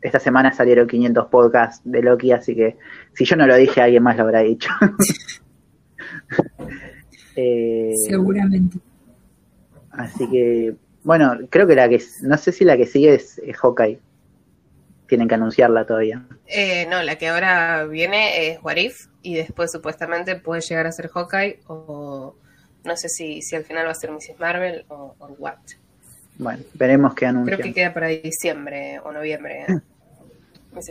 [0.00, 2.76] esta semana salieron 500 podcasts de Loki, así que
[3.12, 4.70] si yo no lo dije, alguien más lo habrá dicho.
[7.38, 8.78] Eh, Seguramente.
[9.90, 10.74] Así que,
[11.04, 14.00] bueno, creo que la que, no sé si la que sigue es, es Hawkeye.
[15.06, 16.24] Tienen que anunciarla todavía.
[16.46, 20.92] Eh, no, la que ahora viene es What If y después supuestamente puede llegar a
[20.92, 22.36] ser Hawkeye o
[22.84, 24.38] no sé si, si al final va a ser Mrs.
[24.38, 25.58] Marvel o, o What.
[26.38, 27.62] Bueno, veremos qué Creo anuncian.
[27.62, 29.64] que queda para diciembre o noviembre.
[29.68, 29.82] Marvel.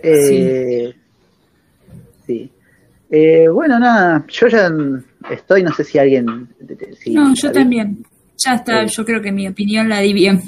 [0.03, 0.95] Eh,
[2.25, 2.51] sí.
[3.11, 4.71] Eh, bueno, nada, yo ya
[5.29, 6.49] estoy, no sé si alguien...
[6.99, 8.03] si- No, yo también.
[8.37, 8.87] Ya está, Eh.
[8.87, 10.41] yo creo que mi opinión la di bien.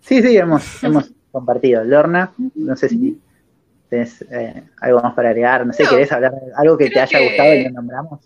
[0.00, 1.84] Sí, sí, hemos, hemos compartido.
[1.84, 3.20] Lorna, no sé si
[3.88, 6.90] tenés eh, algo más para agregar, no sé, No, ¿querés hablar de algo que te
[6.92, 8.20] creo haya que- gustado y no nombramos?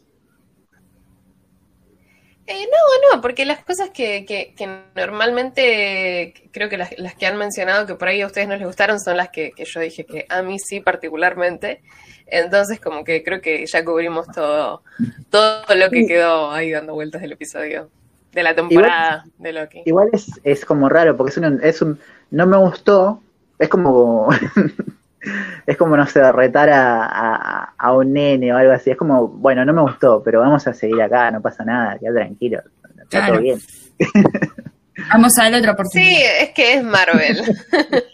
[2.49, 7.27] Eh, no, no, porque las cosas que, que, que normalmente creo que las, las que
[7.27, 9.81] han mencionado que por ahí a ustedes no les gustaron son las que, que yo
[9.81, 11.83] dije que a mí sí particularmente.
[12.27, 14.83] Entonces como que creo que ya cubrimos todo,
[15.31, 17.91] todo lo que quedó ahí dando vueltas del episodio,
[18.33, 19.83] de la temporada de Loki.
[19.85, 21.99] Igual es, es como raro, porque es un, es un...
[22.31, 23.23] No me gustó,
[23.59, 24.29] es como...
[25.67, 28.91] es como, no sé, retar a, a, a un nene o algo así.
[28.91, 32.15] Es como, bueno, no me gustó, pero vamos a seguir acá, no pasa nada, queda
[32.15, 33.33] tranquilo, está Claro.
[33.35, 33.59] todo bien.
[35.13, 36.09] Vamos a darle otra oportunidad.
[36.11, 37.43] Sí, es que es Marvel.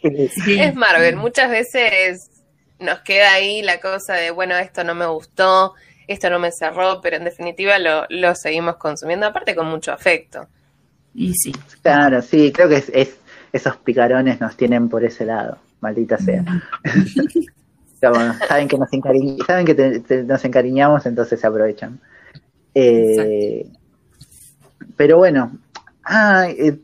[0.44, 0.60] Sí.
[0.60, 1.14] es Marvel.
[1.16, 2.28] Muchas veces
[2.80, 5.74] nos queda ahí la cosa de, bueno, esto no me gustó,
[6.08, 10.48] esto no me cerró, pero en definitiva lo, lo seguimos consumiendo, aparte con mucho afecto.
[11.14, 11.52] Y sí.
[11.82, 13.16] Claro, sí, creo que es, es-
[13.52, 16.44] esos picarones nos tienen por ese lado, maldita sea.
[18.48, 22.00] Saben que nos encari- saben que te- te- nos encariñamos, entonces se aprovechan.
[22.74, 23.70] Eh,
[24.96, 25.52] pero bueno,
[26.04, 26.78] ah, eh,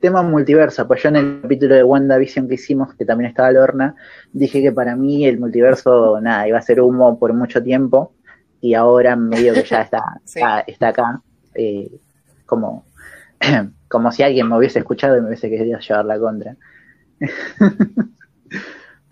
[0.00, 3.94] tema multiverso, pues yo en el capítulo de WandaVision que hicimos, que también estaba Lorna,
[4.32, 8.14] dije que para mí el multiverso, nada, iba a ser humo por mucho tiempo,
[8.62, 10.38] y ahora medio que ya está, Sí.
[10.38, 11.20] está, está acá,
[11.54, 11.90] eh,
[12.46, 12.86] como,
[13.88, 16.56] como si alguien me hubiese escuchado y me hubiese querido llevar la contra.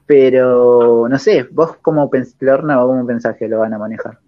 [0.07, 4.19] Pero, no sé, vos cómo pens Lorna, o cómo pensás que lo van a manejar.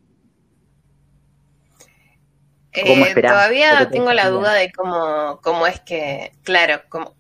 [2.75, 7.15] ¿Cómo Eh, todavía ¿O qué tengo la duda de cómo, cómo es que, claro, cómo-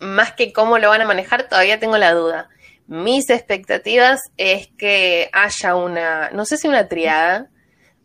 [0.00, 2.48] más que cómo lo van a manejar, todavía tengo la duda.
[2.86, 7.48] Mis expectativas es que haya una, no sé si una triada,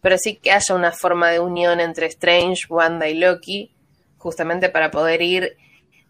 [0.01, 3.73] pero sí que haya una forma de unión entre Strange, Wanda y Loki,
[4.17, 5.57] justamente para poder ir,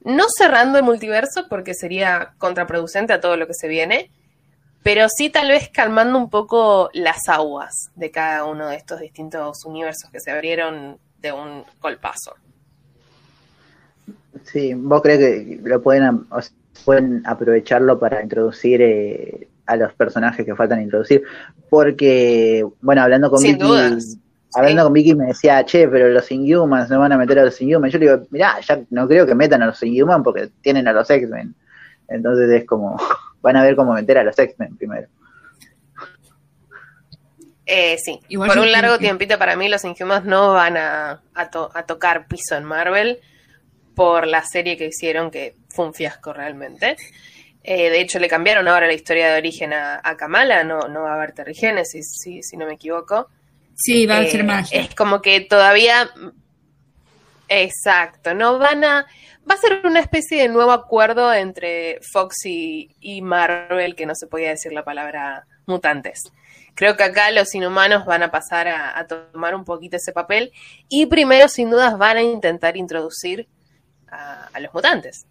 [0.04, 4.12] no cerrando el multiverso, porque sería contraproducente a todo lo que se viene,
[4.84, 9.64] pero sí tal vez calmando un poco las aguas de cada uno de estos distintos
[9.66, 12.36] universos que se abrieron de un golpazo.
[14.46, 19.76] Sí, vos crees que lo pueden, am- o sea, pueden aprovecharlo para introducir eh, a
[19.78, 21.24] los personajes que faltan introducir.
[21.70, 24.18] Porque, bueno, hablando con Sin Vicky, dudas.
[24.56, 27.60] Hablando con Vicky me decía, che, pero los Inhumans no van a meter a los
[27.62, 27.92] Inhumans.
[27.94, 30.94] Yo le digo, mirá, ya no creo que metan a los Inhumans porque tienen a
[30.94, 31.56] los X-Men.
[32.08, 32.96] Entonces es como,
[33.42, 35.08] van a ver cómo meter a los X-Men primero.
[37.66, 41.22] Eh, sí, Igual por un largo que- tiempito para mí los Inhumans no van a,
[41.34, 43.20] a to- a tocar piso en Marvel
[43.96, 46.98] por la serie que hicieron que fue un fiasco realmente.
[47.64, 51.04] Eh, de hecho, le cambiaron ahora la historia de origen a, a Kamala, no, no
[51.04, 53.30] va a haber terrigénesis, si, si no me equivoco.
[53.76, 54.82] Sí, va a Eh, ser magia.
[54.82, 56.10] Es como que todavía.
[57.50, 59.06] Exacto, no van a.
[59.50, 64.16] Va a ser una especie de nuevo acuerdo entre Fox y, y Marvel, que no
[64.16, 66.22] se podía decir la palabra mutantes.
[66.76, 70.52] Creo que acá los inhumanos van a pasar a, a tomar un poquito ese papel
[70.90, 73.48] y primero, sin dudas, van a intentar introducir
[74.10, 75.26] a, a los mutantes.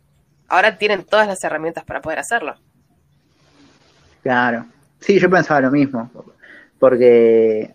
[0.46, 2.54] Ahora tienen todas las herramientas para poder hacerlo.
[4.22, 4.66] Claro.
[5.00, 6.10] Sí, yo pensaba lo mismo.
[6.78, 7.74] Porque,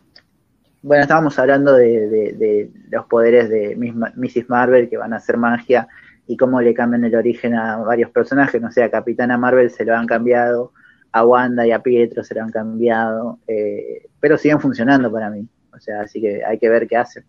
[0.81, 4.49] bueno, estábamos hablando de, de- de los poderes de Miss Mrs.
[4.49, 5.87] Marvel que van a hacer magia
[6.27, 8.61] y cómo le cambian el origen a varios personajes.
[8.61, 10.73] No sé, a Capitana Marvel se lo han cambiado,
[11.11, 15.47] a Wanda y a Pietro se lo han cambiado, eh, pero siguen funcionando para mí.
[15.73, 17.23] O sea, así que hay que ver qué hacen.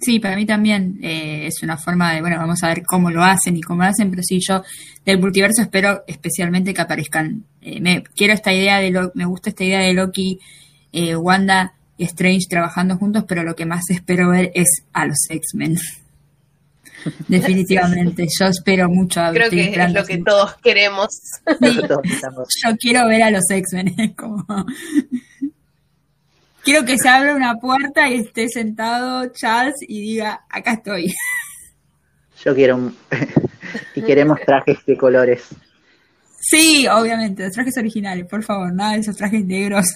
[0.00, 3.20] Sí, para mí también eh, es una forma de, bueno, vamos a ver cómo lo
[3.24, 4.62] hacen y cómo lo hacen, pero sí, yo
[5.04, 7.42] del multiverso espero especialmente que aparezcan.
[7.60, 10.38] eh, me quiero esta idea de lo, me gusta esta idea de Loki,
[10.92, 15.18] eh, Wanda y Strange trabajando juntos, pero lo que más espero ver es a los
[15.28, 15.76] X-Men.
[17.28, 20.30] Definitivamente, yo espero mucho a Creo que es lo que mucho.
[20.30, 21.08] todos queremos.
[21.60, 21.78] Sí,
[22.64, 23.94] yo quiero ver a los X-Men.
[23.98, 24.46] es como-
[26.62, 31.12] Quiero que se abra una puerta y esté sentado Charles y diga, acá estoy.
[32.44, 32.96] Yo quiero un-
[33.94, 35.42] y queremos trajes de colores.
[36.38, 39.86] Sí, obviamente, los trajes originales, por favor, nada de esos trajes negros.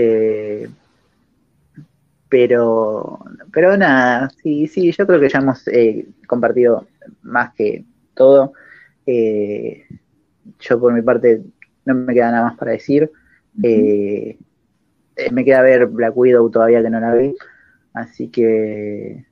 [0.00, 0.68] Eh,
[2.28, 3.18] pero,
[3.52, 6.86] pero nada, sí, sí, yo creo que ya hemos eh, compartido
[7.22, 7.84] más que
[8.14, 8.52] todo.
[9.06, 9.86] Eh,
[10.60, 11.42] yo por mi parte
[11.84, 13.10] no me queda nada más para decir.
[13.62, 14.38] Eh,
[15.32, 17.34] me queda ver Black Widow todavía que no la vi.
[17.94, 19.24] Así que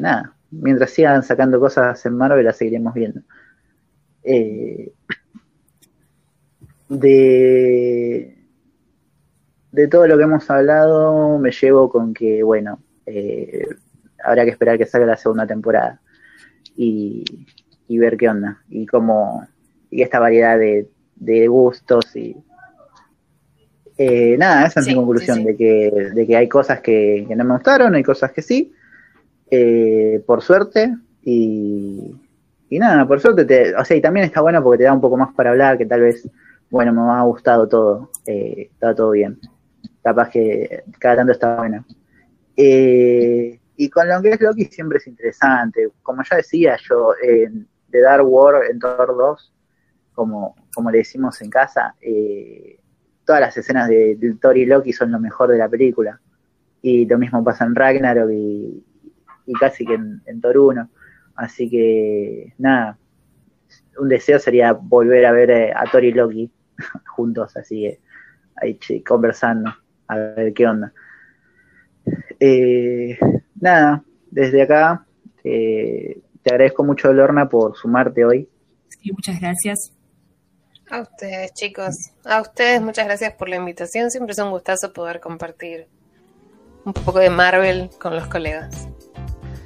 [0.00, 3.22] nada, mientras sigan sacando cosas en Marvel las seguiremos viendo.
[6.88, 8.39] De,
[9.72, 13.66] de todo lo que hemos hablado, me llevo con que, bueno, eh,
[14.22, 16.00] habrá que esperar que salga la segunda temporada
[16.76, 17.24] y,
[17.88, 19.46] y ver qué onda y cómo,
[19.90, 22.36] y esta variedad de, de gustos y.
[24.02, 25.48] Eh, nada, esa es Sí, mi conclusión, sí, sí.
[25.48, 28.72] De, que, de que hay cosas que, que no me gustaron, hay cosas que sí,
[29.50, 32.14] eh, por suerte, y,
[32.70, 35.02] y nada, por suerte, te, o sea, y también está bueno porque te da un
[35.02, 36.26] poco más para hablar, que tal vez,
[36.70, 39.38] bueno, me ha gustado todo, eh, está todo bien.
[40.02, 41.84] Capaz que cada tanto está bueno.
[42.56, 45.88] Eh, y con lo que es Loki siempre es interesante.
[46.02, 49.54] Como ya decía yo, en de Dark War en Thor 2,
[50.12, 52.78] como, como le decimos en casa, eh,
[53.24, 56.20] todas las escenas de, de Thor y Loki son lo mejor de la película.
[56.82, 58.84] Y lo mismo pasa en Ragnarok y,
[59.58, 60.88] casi que en, en Toruno.
[61.34, 62.98] Así que nada,
[63.98, 66.50] un deseo sería volver a ver eh, a Tori y Loki
[67.16, 67.98] juntos, así
[68.56, 69.72] ahí conversando,
[70.10, 70.92] a ver qué onda.
[72.38, 73.18] Eh,
[73.60, 75.04] nada, desde acá
[75.44, 78.48] eh, te agradezco mucho, Lorna, por sumarte hoy.
[78.88, 79.92] Sí, muchas gracias.
[80.90, 81.94] A ustedes, chicos.
[82.24, 84.10] A ustedes, muchas gracias por la invitación.
[84.10, 85.86] Siempre es un gustazo poder compartir
[86.84, 88.88] un poco de Marvel con los colegas.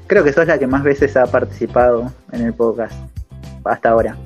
[0.06, 2.94] Creo que sos la que más veces ha participado en el podcast
[3.64, 4.18] hasta ahora.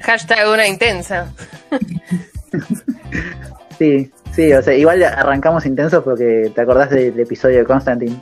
[0.00, 1.32] Hashtag una intensa.
[3.78, 8.16] Sí, sí, o sea, igual arrancamos intensos porque te acordás del episodio de Constantine.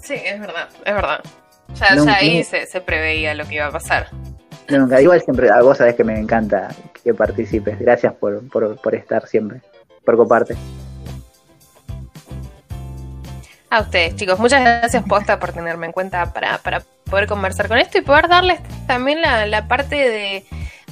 [0.00, 1.20] Sí, es verdad, es verdad.
[1.74, 4.08] Ya, No, ya ahí se, se preveía lo que iba a pasar.
[4.68, 6.68] Nunca, igual siempre, a vos sabés que me encanta
[7.02, 7.78] que participes.
[7.78, 9.60] Gracias por, por, por estar siempre,
[10.04, 10.56] por coparte.
[13.70, 17.78] A ustedes, chicos, muchas gracias posta por tenerme en cuenta para, para poder conversar con
[17.78, 20.44] esto y poder darles también la, la parte de,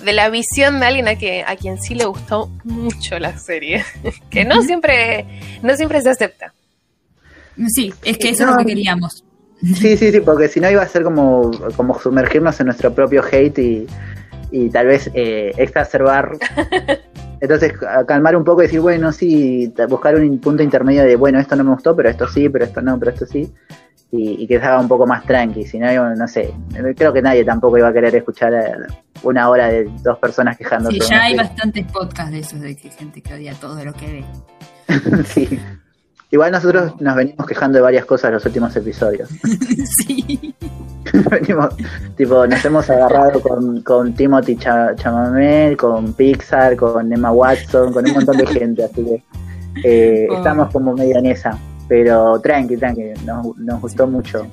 [0.05, 3.85] de la visión de alguien a, que, a quien sí le gustó mucho la serie.
[4.31, 5.25] que no siempre,
[5.63, 6.53] no siempre se acepta.
[7.69, 8.51] Sí, es que eso No.
[8.53, 9.25] es lo que queríamos.
[9.63, 13.23] Sí, sí, sí, porque si no iba a ser como, como sumergirnos en nuestro propio
[13.31, 13.87] hate y,
[14.51, 16.33] y tal vez eh, exacerbar.
[17.41, 21.39] Entonces, a calmar un poco y decir, bueno, sí, buscar un punto intermedio de, bueno,
[21.39, 23.53] esto no me gustó, pero esto sí, pero esto no, pero esto sí.
[24.17, 25.65] Y, y que se haga un poco más tranqui.
[25.65, 26.53] Si no, no sé.
[26.97, 28.73] Creo que nadie tampoco iba a querer escuchar eh,
[29.25, 31.01] una hora de dos personas quejándose.
[31.01, 34.07] Sí, ya hay bastantes podcasts de esos, de que gente que odia todo lo que
[34.07, 34.25] ve.
[35.25, 35.59] Sí.
[36.31, 39.29] Igual nosotros nos venimos quejando de varias cosas en los últimos episodios.
[40.07, 40.55] sí.
[41.31, 41.75] venimos,
[42.17, 48.07] tipo, nos hemos agarrado con, con Timothy Cha- Chalamet, con Pixar, con Emma Watson, con
[48.07, 49.23] un montón de gente, así que
[49.85, 50.37] eh, Oh.
[50.39, 51.57] estamos como medio en esa.
[51.89, 54.47] Pero tranqui, tranqui, nos, nos gustó mucho.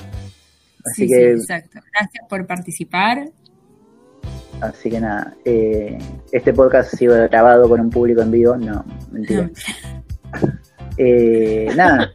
[0.86, 1.80] Así Sí, que, sí, exacto.
[1.94, 3.30] Gracias por participar.
[4.62, 5.98] así que nada, eh,
[6.32, 9.50] este podcast ha sido grabado con un público en vivo, no, mentira.
[10.98, 12.12] Eh, nada,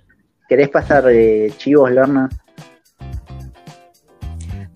[0.49, 2.29] ¿querés pasar de chivos, Lorna?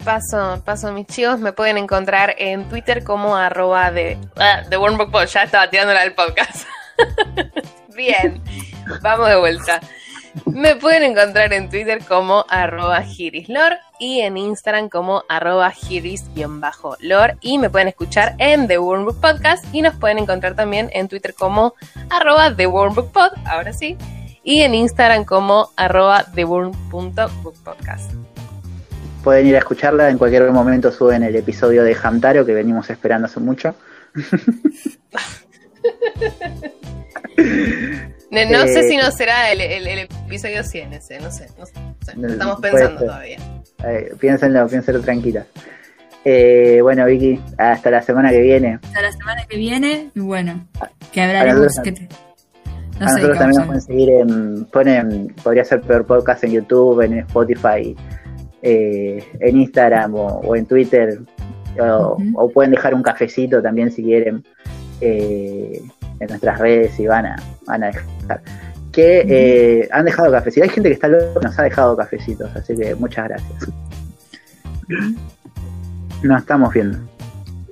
[0.05, 4.97] Paso, paso mis chicos, me pueden encontrar en Twitter como arroba de, ah, de Worm
[4.97, 5.27] Book Pod.
[5.27, 6.67] ya estaba tirándola del podcast.
[7.95, 8.41] Bien,
[9.03, 9.81] vamos de vuelta.
[10.47, 17.59] Me pueden encontrar en Twitter como arroba girislor y en Instagram como arroba giris-lor y
[17.59, 21.35] me pueden escuchar en The Worm Book Podcast y nos pueden encontrar también en Twitter
[21.35, 21.75] como
[22.11, 23.97] arroba The Worm Book Pod, ahora sí,
[24.43, 28.13] y en Instagram como arroba theworm.bookpodcast.
[29.25, 33.27] Pueden ir a escucharla, en cualquier momento suben el episodio de Hamtaro que venimos esperando
[33.27, 33.75] hace mucho.
[38.31, 41.49] No, no Eh, sé si no será el, el- el episodio 100 ese, no sé.
[41.59, 43.39] No sé, no sé, Estamos pensando todavía.
[43.85, 45.47] Eh, piénsenlo, piénsenlo tranquila.
[46.25, 48.79] Eh, bueno, Vicky, hasta la semana que viene.
[48.85, 50.11] Hasta la semana que viene.
[50.15, 50.65] Y bueno,
[51.13, 51.63] que hablaremos.
[51.77, 55.65] nosotros- Que te- a no sé, nosotros qué también nos pueden seguir en, ponen, podría
[55.65, 57.97] ser peor podcast en YouTube, en Spotify,
[58.63, 61.19] eh, en Instagram o, o en Twitter.
[61.81, 64.45] O, o pueden dejar un cafecito también si quieren
[65.01, 65.81] eh,
[66.21, 68.43] en nuestras redes y van a, van a dejar.
[68.93, 70.69] Que eh, han dejado cafecitos.
[70.69, 73.69] Hay gente que está loca, nos ha dejado cafecitos, así que muchas gracias.
[76.23, 76.99] Nos estamos viendo.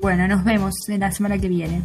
[0.01, 1.83] Bueno, nos vemos en la semana que viene.